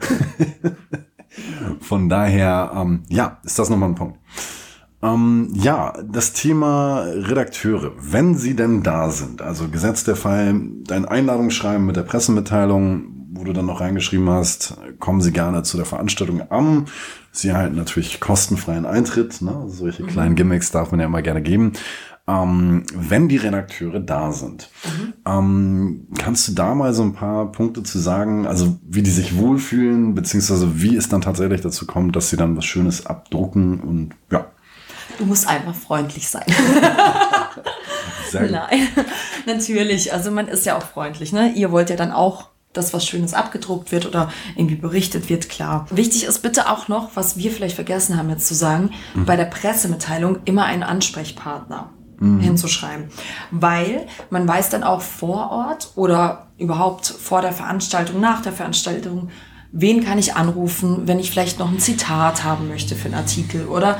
Von 1.80 2.09
daher, 2.09 2.73
ähm, 2.75 3.04
ja, 3.09 3.38
ist 3.45 3.59
das 3.61 3.71
nochmal 3.71 3.90
ein 3.90 3.95
Punkt. 3.95 4.18
Ähm, 5.00 5.50
ja, 5.54 5.92
das 6.04 6.33
Thema 6.33 7.02
Redakteure, 7.02 7.92
wenn 8.00 8.35
sie 8.35 8.57
denn 8.57 8.83
da 8.83 9.11
sind, 9.11 9.40
also 9.40 9.68
gesetzt 9.68 10.09
der 10.09 10.16
Fall, 10.16 10.61
dein 10.83 11.04
Einladungsschreiben 11.04 11.87
mit 11.87 11.95
der 11.95 12.02
Pressemitteilung, 12.02 13.18
wo 13.38 13.45
du 13.45 13.52
dann 13.52 13.66
noch 13.66 13.80
reingeschrieben 13.80 14.28
hast, 14.28 14.76
kommen 14.99 15.21
Sie 15.21 15.33
gerne 15.33 15.62
zu 15.62 15.76
der 15.76 15.87
Veranstaltung 15.87 16.42
am. 16.50 16.87
Sie 17.30 17.49
erhalten 17.49 17.76
natürlich 17.76 18.21
kostenfreien 18.21 18.85
Eintritt. 18.85 19.40
Ne? 19.40 19.64
Solche 19.68 20.02
mhm. 20.02 20.09
kleinen 20.09 20.35
Gimmicks 20.35 20.71
darf 20.71 20.90
man 20.90 21.00
ja 21.00 21.07
immer 21.07 21.23
gerne 21.23 21.42
geben. 21.42 21.73
ähm, 22.28 22.85
wenn 22.95 23.28
die 23.28 23.38
Redakteure 23.38 24.00
da 24.00 24.33
sind. 24.33 24.68
Mhm. 24.85 25.14
Ähm, 25.26 26.07
kannst 26.18 26.47
du 26.47 26.52
da 26.52 26.75
mal 26.75 26.92
so 26.92 27.02
ein 27.02 27.14
paar 27.14 27.50
Punkte 27.50 27.83
zu 27.83 27.99
sagen, 27.99 28.47
also 28.47 28.78
wie 28.87 29.02
die 29.02 29.11
sich 29.11 29.38
wohlfühlen, 29.38 30.14
beziehungsweise 30.14 30.83
wie 30.83 30.95
es 30.95 31.09
dann 31.09 31.23
tatsächlich 31.23 31.62
dazu 31.62 31.87
kommt, 31.87 32.14
dass 32.14 32.28
sie 32.28 32.37
dann 32.37 32.57
was 32.57 32.66
Schönes 32.66 33.07
abdrucken 33.07 33.80
und 33.80 34.11
ja. 34.30 34.47
Du 35.16 35.25
musst 35.25 35.49
einfach 35.49 35.75
freundlich 35.75 36.28
sein. 36.28 36.45
Nein, 38.33 38.88
natürlich. 39.47 40.12
Also 40.12 40.30
man 40.30 40.49
ist 40.49 40.66
ja 40.66 40.76
auch 40.76 40.83
freundlich. 40.83 41.33
Ne? 41.33 41.52
Ihr 41.54 41.73
wollt 41.73 41.88
ja 41.88 41.97
dann 41.97 42.12
auch 42.12 42.50
dass 42.73 42.93
was 42.93 43.07
Schönes 43.07 43.35
abgedruckt 43.35 43.93
wird 43.93 44.07
oder 44.07 44.31
irgendwie 44.57 44.77
berichtet 44.77 45.29
wird, 45.29 45.49
klar. 45.49 45.87
Wichtig 45.91 46.25
ist 46.25 46.41
bitte 46.41 46.71
auch 46.71 46.89
noch, 46.89 47.11
was 47.15 47.37
wir 47.37 47.51
vielleicht 47.51 47.75
vergessen 47.75 48.17
haben 48.17 48.31
jetzt 48.31 48.47
zu 48.47 48.55
sagen, 48.55 48.91
mhm. 49.15 49.25
bei 49.25 49.37
der 49.37 49.47
Pressemitteilung 49.47 50.39
immer 50.45 50.65
einen 50.65 50.83
Ansprechpartner 50.83 51.91
mhm. 52.21 52.41
hinzuschreiben. 52.41 53.09
Weil 53.51 54.07
man 54.31 54.47
weiß 54.47 54.71
dann 54.71 54.85
auch 54.85 55.01
vor 55.01 55.51
Ort 55.51 55.93
oder 55.97 56.49
überhaupt 56.59 57.07
vor 57.07 57.41
der 57.41 57.53
Veranstaltung, 57.53 58.21
nach 58.21 58.43
der 58.43 58.53
Veranstaltung, 58.53 59.31
wen 59.73 60.05
kann 60.05 60.19
ich 60.19 60.35
anrufen, 60.35 61.07
wenn 61.07 61.19
ich 61.19 61.31
vielleicht 61.31 61.59
noch 61.59 61.71
ein 61.71 61.81
Zitat 61.81 62.45
haben 62.45 62.69
möchte 62.69 62.97
für 62.97 63.07
einen 63.07 63.15
Artikel 63.15 63.67
oder 63.67 63.99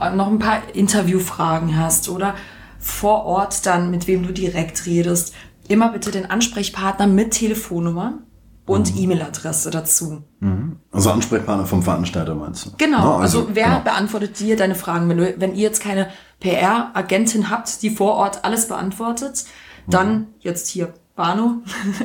äh, 0.00 0.10
noch 0.10 0.28
ein 0.28 0.38
paar 0.38 0.62
Interviewfragen 0.74 1.76
hast 1.78 2.08
oder 2.08 2.34
vor 2.78 3.26
Ort 3.26 3.66
dann, 3.66 3.90
mit 3.90 4.06
wem 4.06 4.26
du 4.26 4.32
direkt 4.32 4.86
redest 4.86 5.34
immer 5.70 5.90
bitte 5.90 6.10
den 6.10 6.30
Ansprechpartner 6.30 7.06
mit 7.06 7.32
Telefonnummer 7.32 8.18
und 8.66 8.94
mhm. 8.94 9.02
E-Mail-Adresse 9.02 9.70
dazu. 9.70 10.22
Mhm. 10.40 10.76
Also 10.92 11.10
Ansprechpartner 11.10 11.66
vom 11.66 11.82
Veranstalter 11.82 12.34
meinst 12.34 12.66
du? 12.66 12.70
Genau, 12.78 12.98
ja, 12.98 13.16
also, 13.18 13.40
also, 13.40 13.48
wer 13.54 13.66
genau. 13.66 13.80
beantwortet 13.80 14.38
dir 14.38 14.56
deine 14.56 14.74
Fragen? 14.74 15.08
Wenn, 15.08 15.18
du, 15.18 15.34
wenn 15.38 15.54
ihr 15.54 15.62
jetzt 15.62 15.82
keine 15.82 16.08
PR-Agentin 16.40 17.50
habt, 17.50 17.82
die 17.82 17.90
vor 17.90 18.14
Ort 18.14 18.44
alles 18.44 18.68
beantwortet, 18.68 19.44
dann 19.86 20.12
mhm. 20.12 20.26
jetzt 20.40 20.68
hier 20.68 20.92
Bano, 21.16 21.62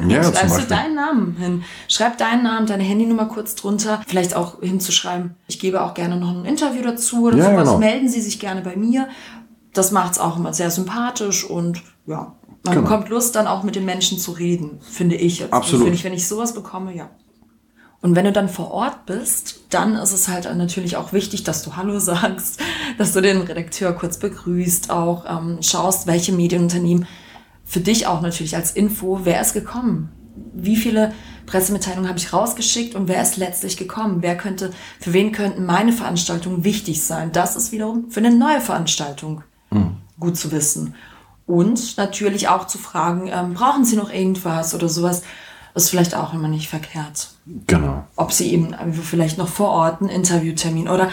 ja, 0.10 0.24
schreibst 0.34 0.58
du 0.58 0.64
deinen 0.64 0.96
Namen 0.96 1.38
hin. 1.38 1.64
Schreib 1.88 2.18
deinen 2.18 2.44
Namen, 2.44 2.68
deine 2.68 2.84
Handynummer 2.84 3.28
kurz 3.28 3.56
drunter. 3.56 4.02
Vielleicht 4.06 4.36
auch 4.36 4.60
hinzuschreiben, 4.60 5.36
ich 5.48 5.60
gebe 5.60 5.82
auch 5.84 5.94
gerne 5.94 6.18
noch 6.18 6.32
ein 6.32 6.44
Interview 6.44 6.82
dazu 6.82 7.28
oder 7.28 7.38
ja, 7.38 7.46
sowas. 7.46 7.64
Genau. 7.64 7.78
Melden 7.78 8.10
Sie 8.10 8.20
sich 8.20 8.40
gerne 8.40 8.62
bei 8.62 8.76
mir. 8.76 9.08
Das 9.72 9.92
macht 9.92 10.14
es 10.14 10.20
auch 10.20 10.38
immer 10.38 10.54
sehr 10.54 10.70
sympathisch 10.70 11.46
und 11.46 11.82
ja, 12.08 12.36
man 12.66 12.76
genau. 12.76 12.88
bekommt 12.88 13.10
Lust, 13.10 13.36
dann 13.36 13.48
auch 13.48 13.64
mit 13.64 13.76
den 13.76 13.86
Menschen 13.86 14.18
zu 14.18 14.32
reden, 14.32 14.80
finde 14.82 15.16
ich. 15.16 15.44
Also, 15.44 15.54
Absolut. 15.54 15.84
Finde 15.86 15.98
ich, 15.98 16.04
wenn 16.04 16.14
ich 16.14 16.28
sowas 16.28 16.54
bekomme, 16.54 16.96
ja. 16.96 17.10
Und 18.02 18.16
wenn 18.16 18.26
du 18.26 18.32
dann 18.32 18.50
vor 18.50 18.72
Ort 18.72 19.08
bist, 19.08 19.62
dann 19.72 19.96
ist 19.96 20.12
es 20.12 20.28
halt 20.28 20.46
natürlich 20.56 20.96
auch 20.96 21.12
wichtig, 21.12 21.44
dass 21.44 21.64
du 21.64 21.76
Hallo 21.76 21.98
sagst, 22.00 22.60
dass 22.98 23.14
du 23.14 23.22
den 23.22 23.42
Redakteur 23.42 23.94
kurz 23.94 24.20
begrüßt, 24.20 24.92
auch 24.92 25.26
ähm, 25.28 25.58
schaust, 25.62 26.06
welche 26.06 26.32
Medienunternehmen 26.32 27.08
für 27.64 27.80
dich 27.80 28.06
auch 28.06 28.22
natürlich 28.22 28.56
als 28.56 28.72
Info, 28.72 29.22
wer 29.24 29.42
ist 29.42 29.54
gekommen? 29.54 30.10
Wie 30.54 30.76
viele 30.76 31.14
Pressemitteilungen 31.46 32.08
habe 32.08 32.20
ich 32.20 32.32
rausgeschickt 32.32 32.94
und 32.94 33.08
wer 33.08 33.22
ist 33.22 33.38
letztlich 33.38 33.78
gekommen? 33.78 34.18
Wer 34.22 34.38
könnte, 34.38 34.72
für 35.00 35.14
wen 35.14 35.32
könnten 35.32 35.66
meine 35.66 35.92
Veranstaltungen 35.92 36.64
wichtig 36.64 37.04
sein? 37.04 37.32
Das 37.32 37.56
ist 37.56 37.72
wiederum 37.72 38.12
für 38.12 38.20
eine 38.20 38.36
neue 38.36 38.62
Veranstaltung 38.62 39.44
mhm. 39.72 39.98
gut 40.20 40.38
zu 40.38 40.52
wissen. 40.52 40.94
Und 41.48 41.98
natürlich 41.98 42.48
auch 42.48 42.66
zu 42.68 42.78
fragen, 42.78 43.28
ähm, 43.28 43.54
brauchen 43.54 43.86
Sie 43.86 43.96
noch 43.96 44.12
irgendwas 44.12 44.74
oder 44.74 44.90
sowas, 44.90 45.22
ist 45.76 45.90
vielleicht 45.90 46.16
auch 46.16 46.34
immer 46.34 46.48
nicht 46.48 46.70
verkehrt. 46.70 47.30
Genau. 47.68 48.06
Ob 48.16 48.32
Sie 48.32 48.52
eben 48.52 48.74
vielleicht 48.92 49.38
noch 49.38 49.50
vor 49.50 49.70
Ort 49.70 50.02
einen 50.02 50.10
Interviewtermin 50.10 50.88
oder 50.88 51.12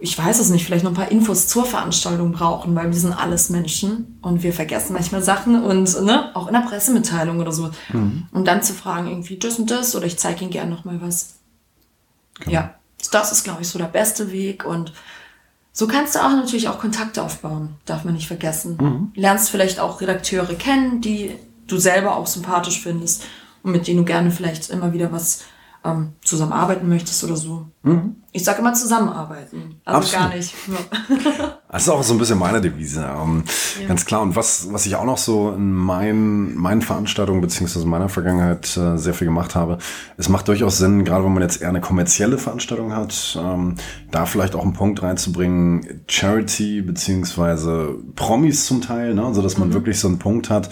ich 0.00 0.16
weiß 0.16 0.38
es 0.38 0.50
nicht, 0.50 0.64
vielleicht 0.64 0.84
noch 0.84 0.92
ein 0.92 0.96
paar 0.96 1.10
Infos 1.10 1.48
zur 1.48 1.64
Veranstaltung 1.64 2.30
brauchen, 2.30 2.74
weil 2.74 2.86
wir 2.86 2.98
sind 2.98 3.12
alles 3.12 3.50
Menschen 3.50 4.18
und 4.22 4.42
wir 4.42 4.52
vergessen 4.52 4.92
manchmal 4.92 5.22
Sachen 5.22 5.62
und 5.62 6.02
ne, 6.04 6.30
auch 6.34 6.46
in 6.46 6.54
der 6.54 6.60
Pressemitteilung 6.60 7.40
oder 7.40 7.50
so. 7.50 7.70
Mhm. 7.92 8.28
Und 8.30 8.46
dann 8.46 8.62
zu 8.62 8.74
fragen, 8.74 9.08
irgendwie 9.08 9.38
das 9.38 9.58
und 9.58 9.70
das 9.70 9.96
oder 9.96 10.06
ich 10.06 10.18
zeige 10.18 10.42
Ihnen 10.42 10.50
gerne 10.50 10.70
noch 10.70 10.84
mal 10.84 11.00
was. 11.02 11.34
Genau. 12.38 12.52
Ja, 12.52 12.74
das 13.10 13.32
ist, 13.32 13.42
glaube 13.42 13.62
ich, 13.62 13.68
so 13.68 13.78
der 13.78 13.86
beste 13.86 14.30
Weg 14.30 14.64
und 14.64 14.92
so 15.78 15.86
kannst 15.86 16.16
du 16.16 16.18
auch 16.18 16.30
natürlich 16.30 16.68
auch 16.68 16.80
Kontakte 16.80 17.22
aufbauen, 17.22 17.76
darf 17.84 18.02
man 18.02 18.14
nicht 18.14 18.26
vergessen. 18.26 18.76
Mhm. 18.80 19.12
Lernst 19.14 19.48
vielleicht 19.48 19.78
auch 19.78 20.00
Redakteure 20.00 20.56
kennen, 20.56 21.00
die 21.00 21.36
du 21.68 21.78
selber 21.78 22.16
auch 22.16 22.26
sympathisch 22.26 22.82
findest 22.82 23.22
und 23.62 23.70
mit 23.70 23.86
denen 23.86 23.98
du 23.98 24.04
gerne 24.04 24.32
vielleicht 24.32 24.70
immer 24.70 24.92
wieder 24.92 25.12
was 25.12 25.44
ähm, 25.88 26.12
zusammenarbeiten 26.22 26.88
möchtest 26.88 27.24
oder 27.24 27.36
so. 27.36 27.66
Mhm. 27.82 28.16
Ich 28.32 28.44
sage 28.44 28.60
immer 28.60 28.74
zusammenarbeiten. 28.74 29.80
Also 29.84 29.98
Absolut. 29.98 30.28
gar 30.28 30.36
nicht. 30.36 30.54
das 31.72 31.82
ist 31.82 31.88
auch 31.88 32.02
so 32.02 32.12
ein 32.12 32.18
bisschen 32.18 32.38
meine 32.38 32.60
Devise. 32.60 33.00
Ähm, 33.00 33.44
ja. 33.80 33.88
Ganz 33.88 34.04
klar. 34.04 34.20
Und 34.20 34.36
was, 34.36 34.72
was 34.72 34.86
ich 34.86 34.96
auch 34.96 35.04
noch 35.04 35.18
so 35.18 35.52
in 35.52 35.72
meinen, 35.72 36.56
meinen 36.56 36.82
Veranstaltungen 36.82 37.40
beziehungsweise 37.40 37.84
in 37.84 37.90
meiner 37.90 38.08
Vergangenheit 38.08 38.76
äh, 38.76 38.98
sehr 38.98 39.14
viel 39.14 39.26
gemacht 39.26 39.54
habe, 39.54 39.78
es 40.16 40.28
macht 40.28 40.48
durchaus 40.48 40.78
Sinn, 40.78 41.04
gerade 41.04 41.24
wenn 41.24 41.32
man 41.32 41.42
jetzt 41.42 41.62
eher 41.62 41.70
eine 41.70 41.80
kommerzielle 41.80 42.38
Veranstaltung 42.38 42.94
hat, 42.94 43.38
ähm, 43.40 43.76
da 44.10 44.26
vielleicht 44.26 44.54
auch 44.54 44.62
einen 44.62 44.74
Punkt 44.74 45.02
reinzubringen, 45.02 46.02
Charity 46.06 46.82
beziehungsweise 46.82 47.96
Promis 48.14 48.66
zum 48.66 48.82
Teil, 48.82 49.14
ne? 49.14 49.24
also 49.24 49.40
dass 49.42 49.58
man 49.58 49.68
mhm. 49.68 49.74
wirklich 49.74 49.98
so 49.98 50.08
einen 50.08 50.18
Punkt 50.18 50.50
hat, 50.50 50.70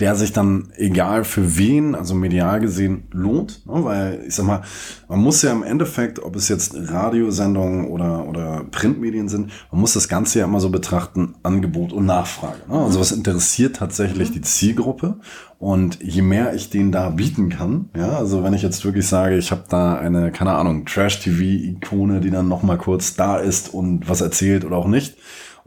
der 0.00 0.14
sich 0.14 0.32
dann, 0.32 0.70
egal 0.76 1.24
für 1.24 1.58
wen, 1.58 1.96
also 1.96 2.14
medial 2.14 2.60
gesehen, 2.60 3.08
lohnt. 3.10 3.66
Ne? 3.66 3.84
Weil 3.84 4.24
ich 4.28 4.34
sag 4.34 4.46
mal, 4.46 4.62
man 5.08 5.18
muss 5.18 5.42
ja 5.42 5.50
im 5.50 5.64
Endeffekt, 5.64 6.22
ob 6.22 6.36
es 6.36 6.48
jetzt 6.48 6.74
Radiosendungen 6.76 7.88
oder, 7.88 8.26
oder 8.28 8.64
Printmedien 8.70 9.28
sind, 9.28 9.50
man 9.72 9.80
muss 9.80 9.94
das 9.94 10.08
Ganze 10.08 10.38
ja 10.38 10.44
immer 10.44 10.60
so 10.60 10.70
betrachten, 10.70 11.34
Angebot 11.42 11.92
und 11.92 12.06
Nachfrage. 12.06 12.58
Ne? 12.68 12.78
Also 12.78 13.00
was 13.00 13.10
interessiert 13.10 13.76
tatsächlich 13.76 14.30
die 14.30 14.40
Zielgruppe? 14.40 15.16
Und 15.58 16.00
je 16.00 16.22
mehr 16.22 16.54
ich 16.54 16.70
denen 16.70 16.92
da 16.92 17.10
bieten 17.10 17.48
kann, 17.48 17.90
ja, 17.96 18.12
also 18.12 18.44
wenn 18.44 18.54
ich 18.54 18.62
jetzt 18.62 18.84
wirklich 18.84 19.08
sage, 19.08 19.36
ich 19.36 19.50
habe 19.50 19.64
da 19.68 19.96
eine, 19.96 20.30
keine 20.30 20.52
Ahnung, 20.52 20.86
Trash-TV-Ikone, 20.86 22.20
die 22.20 22.30
dann 22.30 22.46
nochmal 22.46 22.78
kurz 22.78 23.16
da 23.16 23.38
ist 23.38 23.74
und 23.74 24.08
was 24.08 24.20
erzählt 24.20 24.64
oder 24.64 24.76
auch 24.76 24.86
nicht, 24.86 25.16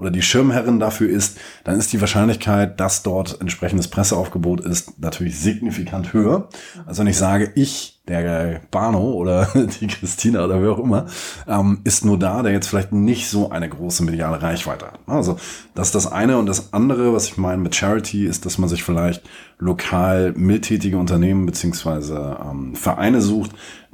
oder 0.02 0.10
die 0.10 0.24
Schirmherrin 0.24 0.80
dafür 0.80 1.10
ist, 1.10 1.38
dann 1.64 1.78
ist 1.78 1.94
die 1.94 2.02
Wahrscheinlichkeit, 2.02 2.80
dass 2.80 3.04
dort 3.04 3.40
entsprechendes 3.40 3.88
Presseaufgebot 3.88 4.62
ist, 4.62 5.00
natürlich 5.00 5.40
signifikant 5.40 6.12
höher. 6.12 6.50
Also 6.88 7.02
wenn 7.02 7.08
ich 7.08 7.18
sage, 7.18 7.52
ich, 7.54 8.02
der 8.08 8.62
Bano 8.72 9.12
oder 9.12 9.48
die 9.80 9.86
Christina 9.86 10.44
oder 10.44 10.60
wer 10.60 10.72
auch 10.72 10.80
immer, 10.80 11.06
ähm, 11.48 11.82
ist 11.84 12.04
nur 12.04 12.18
da, 12.18 12.42
der 12.42 12.52
jetzt 12.52 12.68
vielleicht 12.68 12.92
nicht 12.92 13.30
so 13.30 13.52
eine 13.52 13.70
große 13.70 14.04
mediale 14.04 14.42
Reichweite 14.42 14.88
hat. 14.88 15.00
Also 15.06 15.38
das 15.76 15.90
ist 15.90 15.96
das 15.96 16.12
eine 16.12 16.40
und 16.40 16.48
das 16.48 16.74
andere, 16.74 17.14
was 17.14 17.28
ich 17.28 17.38
meine 17.38 17.62
mit 17.62 17.76
Charity, 17.76 18.26
ist, 18.26 18.48
dass 18.48 18.58
man 18.58 18.70
sich 18.70 18.84
vielleicht 18.84 19.22
lokal 19.60 20.34
mildtätige 20.36 20.98
Unternehmen 20.98 21.46
beziehungsweise 21.46 22.38
ähm, 22.44 22.76
Vereine 22.76 23.22
sucht, 23.22 23.52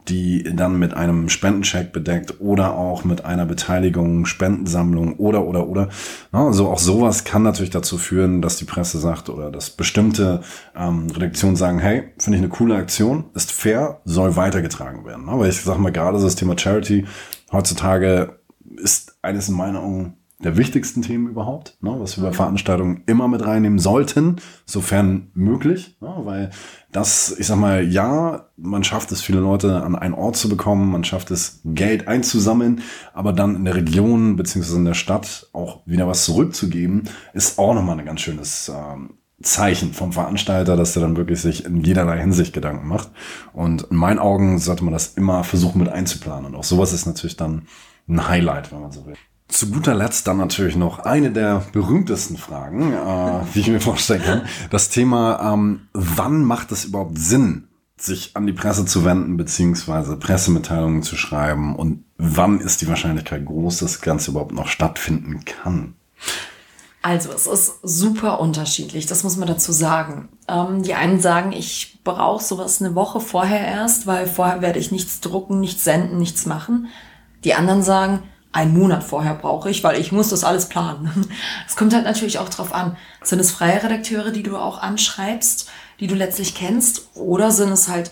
die 0.09 0.43
dann 0.43 0.79
mit 0.79 0.93
einem 0.93 1.29
Spendencheck 1.29 1.91
bedeckt 1.91 2.39
oder 2.39 2.75
auch 2.75 3.03
mit 3.03 3.25
einer 3.25 3.45
Beteiligung, 3.45 4.25
Spendensammlung 4.25 5.15
oder, 5.15 5.45
oder, 5.45 5.67
oder. 5.67 5.89
Also 6.31 6.69
auch 6.69 6.79
sowas 6.79 7.23
kann 7.23 7.43
natürlich 7.43 7.71
dazu 7.71 7.97
führen, 7.97 8.41
dass 8.41 8.57
die 8.57 8.65
Presse 8.65 8.99
sagt 8.99 9.29
oder 9.29 9.51
dass 9.51 9.69
bestimmte 9.69 10.41
ähm, 10.75 11.07
Redaktionen 11.09 11.55
sagen, 11.55 11.79
hey, 11.79 12.13
finde 12.17 12.37
ich 12.37 12.43
eine 12.43 12.49
coole 12.49 12.75
Aktion, 12.75 13.25
ist 13.33 13.51
fair, 13.51 14.01
soll 14.05 14.35
weitergetragen 14.35 15.05
werden. 15.05 15.29
Aber 15.29 15.47
ich 15.47 15.61
sage 15.61 15.79
mal 15.79 15.91
gerade 15.91 16.21
das 16.21 16.35
Thema 16.35 16.57
Charity 16.57 17.05
heutzutage 17.51 18.39
ist 18.77 19.17
eines 19.21 19.49
in 19.49 19.55
meiner 19.55 19.81
Augen 19.81 20.16
der 20.39 20.55
wichtigsten 20.55 21.01
Themen 21.01 21.27
überhaupt, 21.27 21.77
ne, 21.81 21.95
was 21.97 22.17
wir 22.17 22.23
bei 22.23 22.31
Veranstaltungen 22.31 23.01
immer 23.07 23.27
mit 23.27 23.43
reinnehmen 23.43 23.79
sollten, 23.79 24.35
sofern 24.65 25.31
möglich, 25.33 25.97
ne, 25.99 26.13
weil 26.23 26.51
das, 26.91 27.35
ich 27.37 27.47
sag 27.47 27.57
mal, 27.57 27.83
ja, 27.83 28.47
man 28.55 28.83
schafft 28.83 29.11
es, 29.11 29.21
viele 29.21 29.39
Leute 29.39 29.81
an 29.81 29.95
einen 29.95 30.13
Ort 30.13 30.35
zu 30.35 30.47
bekommen, 30.47 30.91
man 30.91 31.03
schafft 31.03 31.31
es, 31.31 31.61
Geld 31.65 32.07
einzusammeln, 32.07 32.81
aber 33.13 33.33
dann 33.33 33.55
in 33.55 33.65
der 33.65 33.75
Region 33.75 34.35
beziehungsweise 34.35 34.77
in 34.77 34.85
der 34.85 34.93
Stadt 34.93 35.49
auch 35.53 35.81
wieder 35.87 36.07
was 36.07 36.25
zurückzugeben, 36.25 37.09
ist 37.33 37.57
auch 37.57 37.73
nochmal 37.73 37.99
ein 37.99 38.05
ganz 38.05 38.21
schönes 38.21 38.71
ähm, 38.73 39.15
Zeichen 39.41 39.93
vom 39.93 40.13
Veranstalter, 40.13 40.75
dass 40.75 40.95
er 40.95 41.01
dann 41.01 41.17
wirklich 41.17 41.41
sich 41.41 41.65
in 41.65 41.81
jederlei 41.81 42.19
Hinsicht 42.19 42.53
Gedanken 42.53 42.87
macht. 42.87 43.11
Und 43.53 43.83
in 43.83 43.97
meinen 43.97 44.17
Augen 44.17 44.57
sollte 44.57 44.83
man 44.83 44.93
das 44.93 45.13
immer 45.13 45.43
versuchen 45.43 45.79
mit 45.79 45.89
einzuplanen. 45.89 46.47
Und 46.47 46.55
auch 46.55 46.63
sowas 46.63 46.91
ist 46.91 47.05
natürlich 47.05 47.37
dann 47.37 47.67
ein 48.07 48.27
Highlight, 48.27 48.71
wenn 48.71 48.81
man 48.81 48.91
so 48.91 49.05
will. 49.05 49.15
Zu 49.47 49.71
guter 49.71 49.95
Letzt 49.95 50.27
dann 50.27 50.37
natürlich 50.37 50.75
noch 50.75 50.99
eine 50.99 51.31
der 51.31 51.63
berühmtesten 51.71 52.37
Fragen, 52.37 52.93
äh, 52.93 53.45
die 53.53 53.61
ich 53.61 53.67
mir 53.67 53.79
vorstellen 53.79 54.23
kann. 54.23 54.41
Das 54.69 54.89
Thema, 54.89 55.53
ähm, 55.53 55.87
wann 55.93 56.43
macht 56.43 56.71
es 56.71 56.85
überhaupt 56.85 57.17
Sinn, 57.17 57.67
sich 57.97 58.35
an 58.35 58.45
die 58.45 58.53
Presse 58.53 58.85
zu 58.85 59.05
wenden, 59.05 59.37
beziehungsweise 59.37 60.17
Pressemitteilungen 60.17 61.01
zu 61.01 61.15
schreiben 61.15 61.75
und 61.75 62.03
wann 62.17 62.59
ist 62.59 62.81
die 62.81 62.87
Wahrscheinlichkeit 62.87 63.45
groß, 63.45 63.79
dass 63.79 63.93
das 63.93 64.01
Ganze 64.01 64.31
überhaupt 64.31 64.53
noch 64.53 64.67
stattfinden 64.67 65.43
kann? 65.45 65.95
Also 67.01 67.31
es 67.31 67.47
ist 67.47 67.79
super 67.83 68.39
unterschiedlich, 68.39 69.05
das 69.05 69.23
muss 69.23 69.37
man 69.37 69.47
dazu 69.47 69.71
sagen. 69.71 70.29
Ähm, 70.47 70.83
die 70.83 70.93
einen 70.93 71.21
sagen, 71.21 71.53
ich 71.53 71.99
brauche 72.03 72.43
sowas 72.43 72.81
eine 72.81 72.95
Woche 72.95 73.21
vorher 73.21 73.65
erst, 73.65 74.07
weil 74.07 74.27
vorher 74.27 74.61
werde 74.61 74.79
ich 74.79 74.91
nichts 74.91 75.21
drucken, 75.21 75.59
nichts 75.59 75.83
senden, 75.83 76.17
nichts 76.17 76.45
machen. 76.45 76.87
Die 77.43 77.53
anderen 77.53 77.81
sagen, 77.81 78.23
einen 78.57 78.73
Monat 78.73 79.03
vorher 79.03 79.35
brauche 79.35 79.69
ich, 79.69 79.83
weil 79.83 80.01
ich 80.01 80.11
muss 80.11 80.29
das 80.29 80.43
alles 80.43 80.67
planen. 80.67 81.27
Es 81.67 81.75
kommt 81.75 81.93
halt 81.93 82.05
natürlich 82.05 82.39
auch 82.39 82.49
drauf 82.49 82.73
an. 82.73 82.97
Sind 83.21 83.39
es 83.39 83.51
freie 83.51 83.83
Redakteure, 83.83 84.31
die 84.31 84.41
du 84.41 84.57
auch 84.57 84.81
anschreibst, 84.81 85.69
die 85.99 86.07
du 86.07 86.15
letztlich 86.15 86.55
kennst, 86.55 87.09
oder 87.13 87.51
sind 87.51 87.71
es 87.71 87.87
halt 87.87 88.11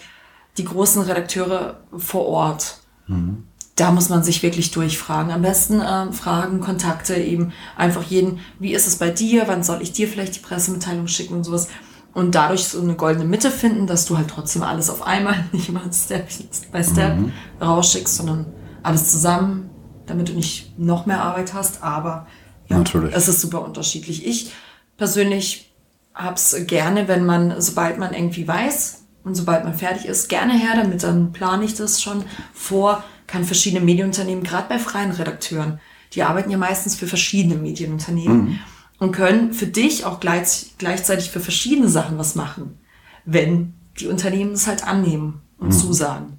die 0.58 0.66
großen 0.66 1.02
Redakteure 1.02 1.80
vor 1.98 2.28
Ort? 2.28 2.78
Mhm. 3.08 3.48
Da 3.75 3.92
muss 3.92 4.10
man 4.10 4.24
sich 4.24 4.44
wirklich 4.44 4.70
durchfragen. 4.70 5.32
Am 5.32 5.42
besten 5.42 5.82
äh, 5.82 6.12
Fragen, 6.14 6.62
Kontakte 6.62 7.16
eben 7.16 7.52
einfach 7.75 8.04
jeden, 8.04 8.40
wie 8.60 8.74
ist 8.74 8.88
es 8.88 8.98
bei 8.98 9.10
dir, 9.10 9.48
wann 9.48 9.64
soll 9.64 9.82
ich 9.82 9.94
dir 9.94 10.08
vielleicht 10.08 10.36
die 10.36 10.42
Pressemitteilung 10.42 11.08
schicken 11.08 11.34
und 11.34 11.44
sowas. 11.44 11.70
Und 12.14 12.36
dadurch 12.36 12.68
so 12.68 12.80
eine 12.80 12.96
goldene 12.96 13.25
Mitte 13.25 13.50
finden, 13.50 13.88
dass 13.88 14.06
du 14.06 14.16
halt 14.16 14.30
trotzdem 14.30 14.62
alles 14.62 14.92
auf 14.92 15.02
einmal, 15.02 15.44
nicht 15.52 15.70
immer 15.70 15.82
Step 15.92 16.28
by 16.72 16.84
Step 16.84 17.18
mhm. 17.18 17.32
rausschickst, 17.60 18.16
sondern 18.16 18.46
alles 18.84 19.12
zusammen 19.12 19.72
damit 20.07 20.29
du 20.29 20.33
nicht 20.33 20.77
noch 20.77 21.05
mehr 21.05 21.21
Arbeit 21.21 21.53
hast. 21.53 21.83
Aber 21.83 22.27
ja, 22.67 22.77
Natürlich. 22.77 23.13
es 23.13 23.27
ist 23.27 23.41
super 23.41 23.63
unterschiedlich. 23.63 24.25
Ich 24.25 24.51
persönlich 24.97 25.71
hab's 26.13 26.55
gerne, 26.67 27.07
wenn 27.07 27.25
man, 27.25 27.62
sobald 27.62 27.97
man 27.97 28.13
irgendwie 28.13 28.47
weiß 28.47 29.03
und 29.24 29.35
sobald 29.35 29.63
man 29.63 29.74
fertig 29.74 30.05
ist, 30.05 30.29
gerne 30.29 30.53
her 30.53 30.75
damit, 30.75 31.03
dann 31.03 31.31
plane 31.33 31.65
ich 31.65 31.75
das 31.75 32.01
schon 32.01 32.24
vor, 32.53 33.03
kann 33.27 33.43
verschiedene 33.43 33.83
Medienunternehmen, 33.83 34.43
gerade 34.43 34.69
bei 34.69 34.79
freien 34.79 35.12
Redakteuren, 35.12 35.79
die 36.13 36.24
arbeiten 36.24 36.51
ja 36.51 36.57
meistens 36.57 36.95
für 36.95 37.07
verschiedene 37.07 37.55
Medienunternehmen 37.55 38.45
mhm. 38.45 38.59
und 39.00 39.12
können 39.12 39.53
für 39.53 39.67
dich 39.67 40.05
auch 40.05 40.19
gleich, 40.19 40.74
gleichzeitig 40.77 41.31
für 41.31 41.41
verschiedene 41.41 41.89
Sachen 41.89 42.17
was 42.17 42.35
machen, 42.35 42.79
wenn 43.25 43.74
die 44.00 44.07
Unternehmen 44.07 44.53
es 44.53 44.67
halt 44.67 44.88
annehmen 44.88 45.41
und 45.57 45.69
mhm. 45.69 45.74
zusagen. 45.74 46.35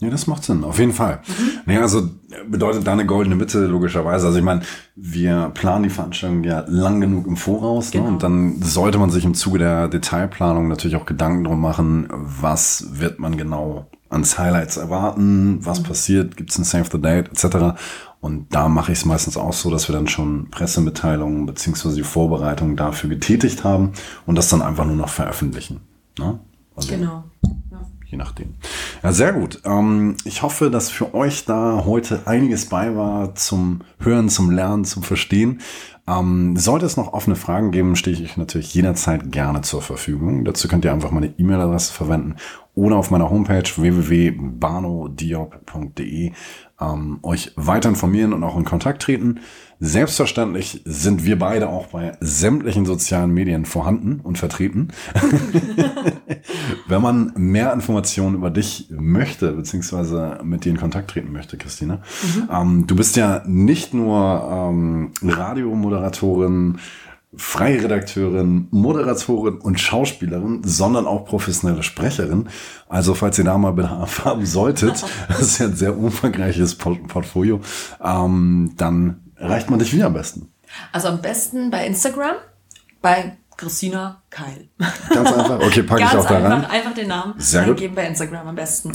Ja, 0.00 0.08
das 0.08 0.26
macht 0.26 0.44
Sinn, 0.44 0.64
auf 0.64 0.78
jeden 0.78 0.92
Fall. 0.92 1.20
Mhm. 1.26 1.50
Naja, 1.66 1.80
also 1.82 2.08
bedeutet 2.48 2.86
da 2.86 2.92
eine 2.92 3.04
goldene 3.04 3.36
Mitte, 3.36 3.66
logischerweise. 3.66 4.26
Also 4.26 4.38
ich 4.38 4.44
meine, 4.44 4.62
wir 4.96 5.50
planen 5.52 5.82
die 5.84 5.90
Veranstaltung 5.90 6.42
ja 6.42 6.64
lang 6.66 7.02
genug 7.02 7.26
im 7.26 7.36
Voraus. 7.36 7.90
Genau. 7.90 8.04
Ne? 8.04 8.10
Und 8.10 8.22
dann 8.22 8.62
sollte 8.62 8.96
man 8.96 9.10
sich 9.10 9.26
im 9.26 9.34
Zuge 9.34 9.58
der 9.58 9.88
Detailplanung 9.88 10.68
natürlich 10.68 10.96
auch 10.96 11.04
Gedanken 11.04 11.44
drum 11.44 11.60
machen, 11.60 12.08
was 12.10 12.86
wird 12.92 13.18
man 13.18 13.36
genau 13.36 13.90
ans 14.08 14.38
Highlights 14.38 14.78
erwarten, 14.78 15.58
was 15.64 15.80
mhm. 15.80 15.84
passiert, 15.84 16.36
gibt 16.36 16.50
es 16.50 16.58
ein 16.58 16.64
Save 16.64 16.88
the 16.90 17.00
Date 17.00 17.28
etc. 17.28 17.78
Und 18.20 18.54
da 18.54 18.68
mache 18.68 18.92
ich 18.92 18.98
es 18.98 19.04
meistens 19.04 19.36
auch 19.36 19.52
so, 19.52 19.70
dass 19.70 19.86
wir 19.88 19.94
dann 19.94 20.08
schon 20.08 20.48
Pressemitteilungen 20.50 21.44
beziehungsweise 21.44 21.96
die 21.96 22.02
Vorbereitungen 22.02 22.74
dafür 22.74 23.10
getätigt 23.10 23.64
haben 23.64 23.92
und 24.24 24.36
das 24.36 24.48
dann 24.48 24.62
einfach 24.62 24.86
nur 24.86 24.96
noch 24.96 25.10
veröffentlichen. 25.10 25.80
Ne? 26.18 26.40
Also, 26.74 26.94
genau 26.94 27.24
je 28.10 28.18
nachdem. 28.18 28.54
Ja, 29.02 29.12
sehr 29.12 29.32
gut. 29.32 29.60
Ähm, 29.64 30.16
ich 30.24 30.42
hoffe, 30.42 30.70
dass 30.70 30.90
für 30.90 31.14
euch 31.14 31.44
da 31.44 31.84
heute 31.84 32.22
einiges 32.26 32.66
bei 32.66 32.96
war 32.96 33.34
zum 33.34 33.80
Hören, 33.98 34.28
zum 34.28 34.50
Lernen, 34.50 34.84
zum 34.84 35.02
Verstehen. 35.02 35.60
Ähm, 36.06 36.56
sollte 36.56 36.86
es 36.86 36.96
noch 36.96 37.12
offene 37.12 37.36
Fragen 37.36 37.70
geben, 37.70 37.94
stehe 37.94 38.16
ich 38.16 38.22
euch 38.22 38.36
natürlich 38.36 38.74
jederzeit 38.74 39.30
gerne 39.30 39.60
zur 39.60 39.82
Verfügung. 39.82 40.44
Dazu 40.44 40.66
könnt 40.66 40.84
ihr 40.84 40.92
einfach 40.92 41.12
meine 41.12 41.32
E-Mail-Adresse 41.38 41.92
verwenden 41.92 42.36
oder 42.74 42.96
auf 42.96 43.10
meiner 43.10 43.30
Homepage 43.30 43.68
www.banodiop.de 43.76 46.32
ähm, 46.80 47.18
euch 47.22 47.52
weiter 47.56 47.88
informieren 47.88 48.32
und 48.32 48.42
auch 48.44 48.56
in 48.56 48.64
Kontakt 48.64 49.02
treten. 49.02 49.40
Selbstverständlich 49.82 50.82
sind 50.84 51.24
wir 51.24 51.38
beide 51.38 51.70
auch 51.70 51.86
bei 51.86 52.12
sämtlichen 52.20 52.84
sozialen 52.84 53.32
Medien 53.32 53.64
vorhanden 53.64 54.20
und 54.22 54.36
vertreten. 54.36 54.88
Wenn 56.86 57.00
man 57.00 57.32
mehr 57.36 57.72
Informationen 57.72 58.36
über 58.36 58.50
dich 58.50 58.88
möchte, 58.90 59.52
beziehungsweise 59.52 60.38
mit 60.42 60.66
dir 60.66 60.72
in 60.72 60.78
Kontakt 60.78 61.10
treten 61.10 61.32
möchte, 61.32 61.56
Christina, 61.56 62.02
mhm. 62.22 62.48
ähm, 62.52 62.86
du 62.86 62.94
bist 62.94 63.16
ja 63.16 63.42
nicht 63.46 63.94
nur 63.94 64.48
ähm, 64.52 65.12
Radiomoderatorin, 65.22 66.78
freie 67.36 67.82
Redakteurin, 67.82 68.66
Moderatorin 68.70 69.58
und 69.58 69.78
Schauspielerin, 69.78 70.62
sondern 70.64 71.06
auch 71.06 71.24
professionelle 71.24 71.84
Sprecherin. 71.84 72.48
Also 72.88 73.14
falls 73.14 73.38
ihr 73.38 73.44
da 73.44 73.56
mal 73.56 73.72
Bedarf 73.72 74.24
haben 74.24 74.44
solltet, 74.46 75.04
das 75.28 75.40
ist 75.40 75.58
ja 75.58 75.66
ein 75.66 75.76
sehr 75.76 75.96
umfangreiches 75.96 76.74
Portfolio, 76.76 77.60
ähm, 78.02 78.72
dann 78.76 79.20
erreicht 79.36 79.70
man 79.70 79.78
dich 79.78 79.94
wie 79.94 80.02
am 80.02 80.12
besten? 80.12 80.48
Also 80.92 81.08
am 81.08 81.20
besten 81.20 81.70
bei 81.70 81.86
Instagram, 81.86 82.36
bei 83.00 83.36
Christina 83.56 84.22
Keil. 84.30 84.68
Ganz 85.10 85.32
einfach. 85.32 85.60
Okay, 85.60 85.82
packe 85.82 86.02
ich 86.02 86.16
auch 86.16 86.26
da 86.26 86.38
rein. 86.38 86.64
Einfach 86.64 86.94
den 86.94 87.08
Namen 87.08 87.34
Sehr 87.38 87.62
eingeben 87.62 87.94
bei 87.94 88.06
Instagram 88.06 88.48
am 88.48 88.54
besten. 88.54 88.92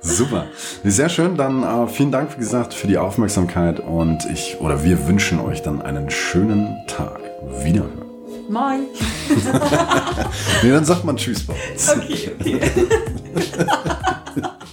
Super. 0.00 0.46
Sehr 0.84 1.10
schön. 1.10 1.36
Dann 1.36 1.62
äh, 1.62 1.86
vielen 1.86 2.10
Dank, 2.10 2.34
wie 2.36 2.40
gesagt, 2.40 2.72
für 2.72 2.86
die 2.86 2.96
Aufmerksamkeit 2.96 3.78
und 3.80 4.24
ich 4.32 4.56
oder 4.60 4.82
wir 4.82 5.06
wünschen 5.06 5.38
euch 5.38 5.60
dann 5.62 5.82
einen 5.82 6.10
schönen 6.10 6.76
Tag. 6.86 7.20
Wiederhören. 7.62 8.10
Moin. 8.48 8.86
nee, 10.62 10.70
dann 10.70 10.84
sagt 10.84 11.04
man 11.04 11.16
Tschüss 11.16 11.46
bei 11.46 11.54
uns. 11.72 11.90
Okay, 11.90 12.32
okay. 12.40 12.60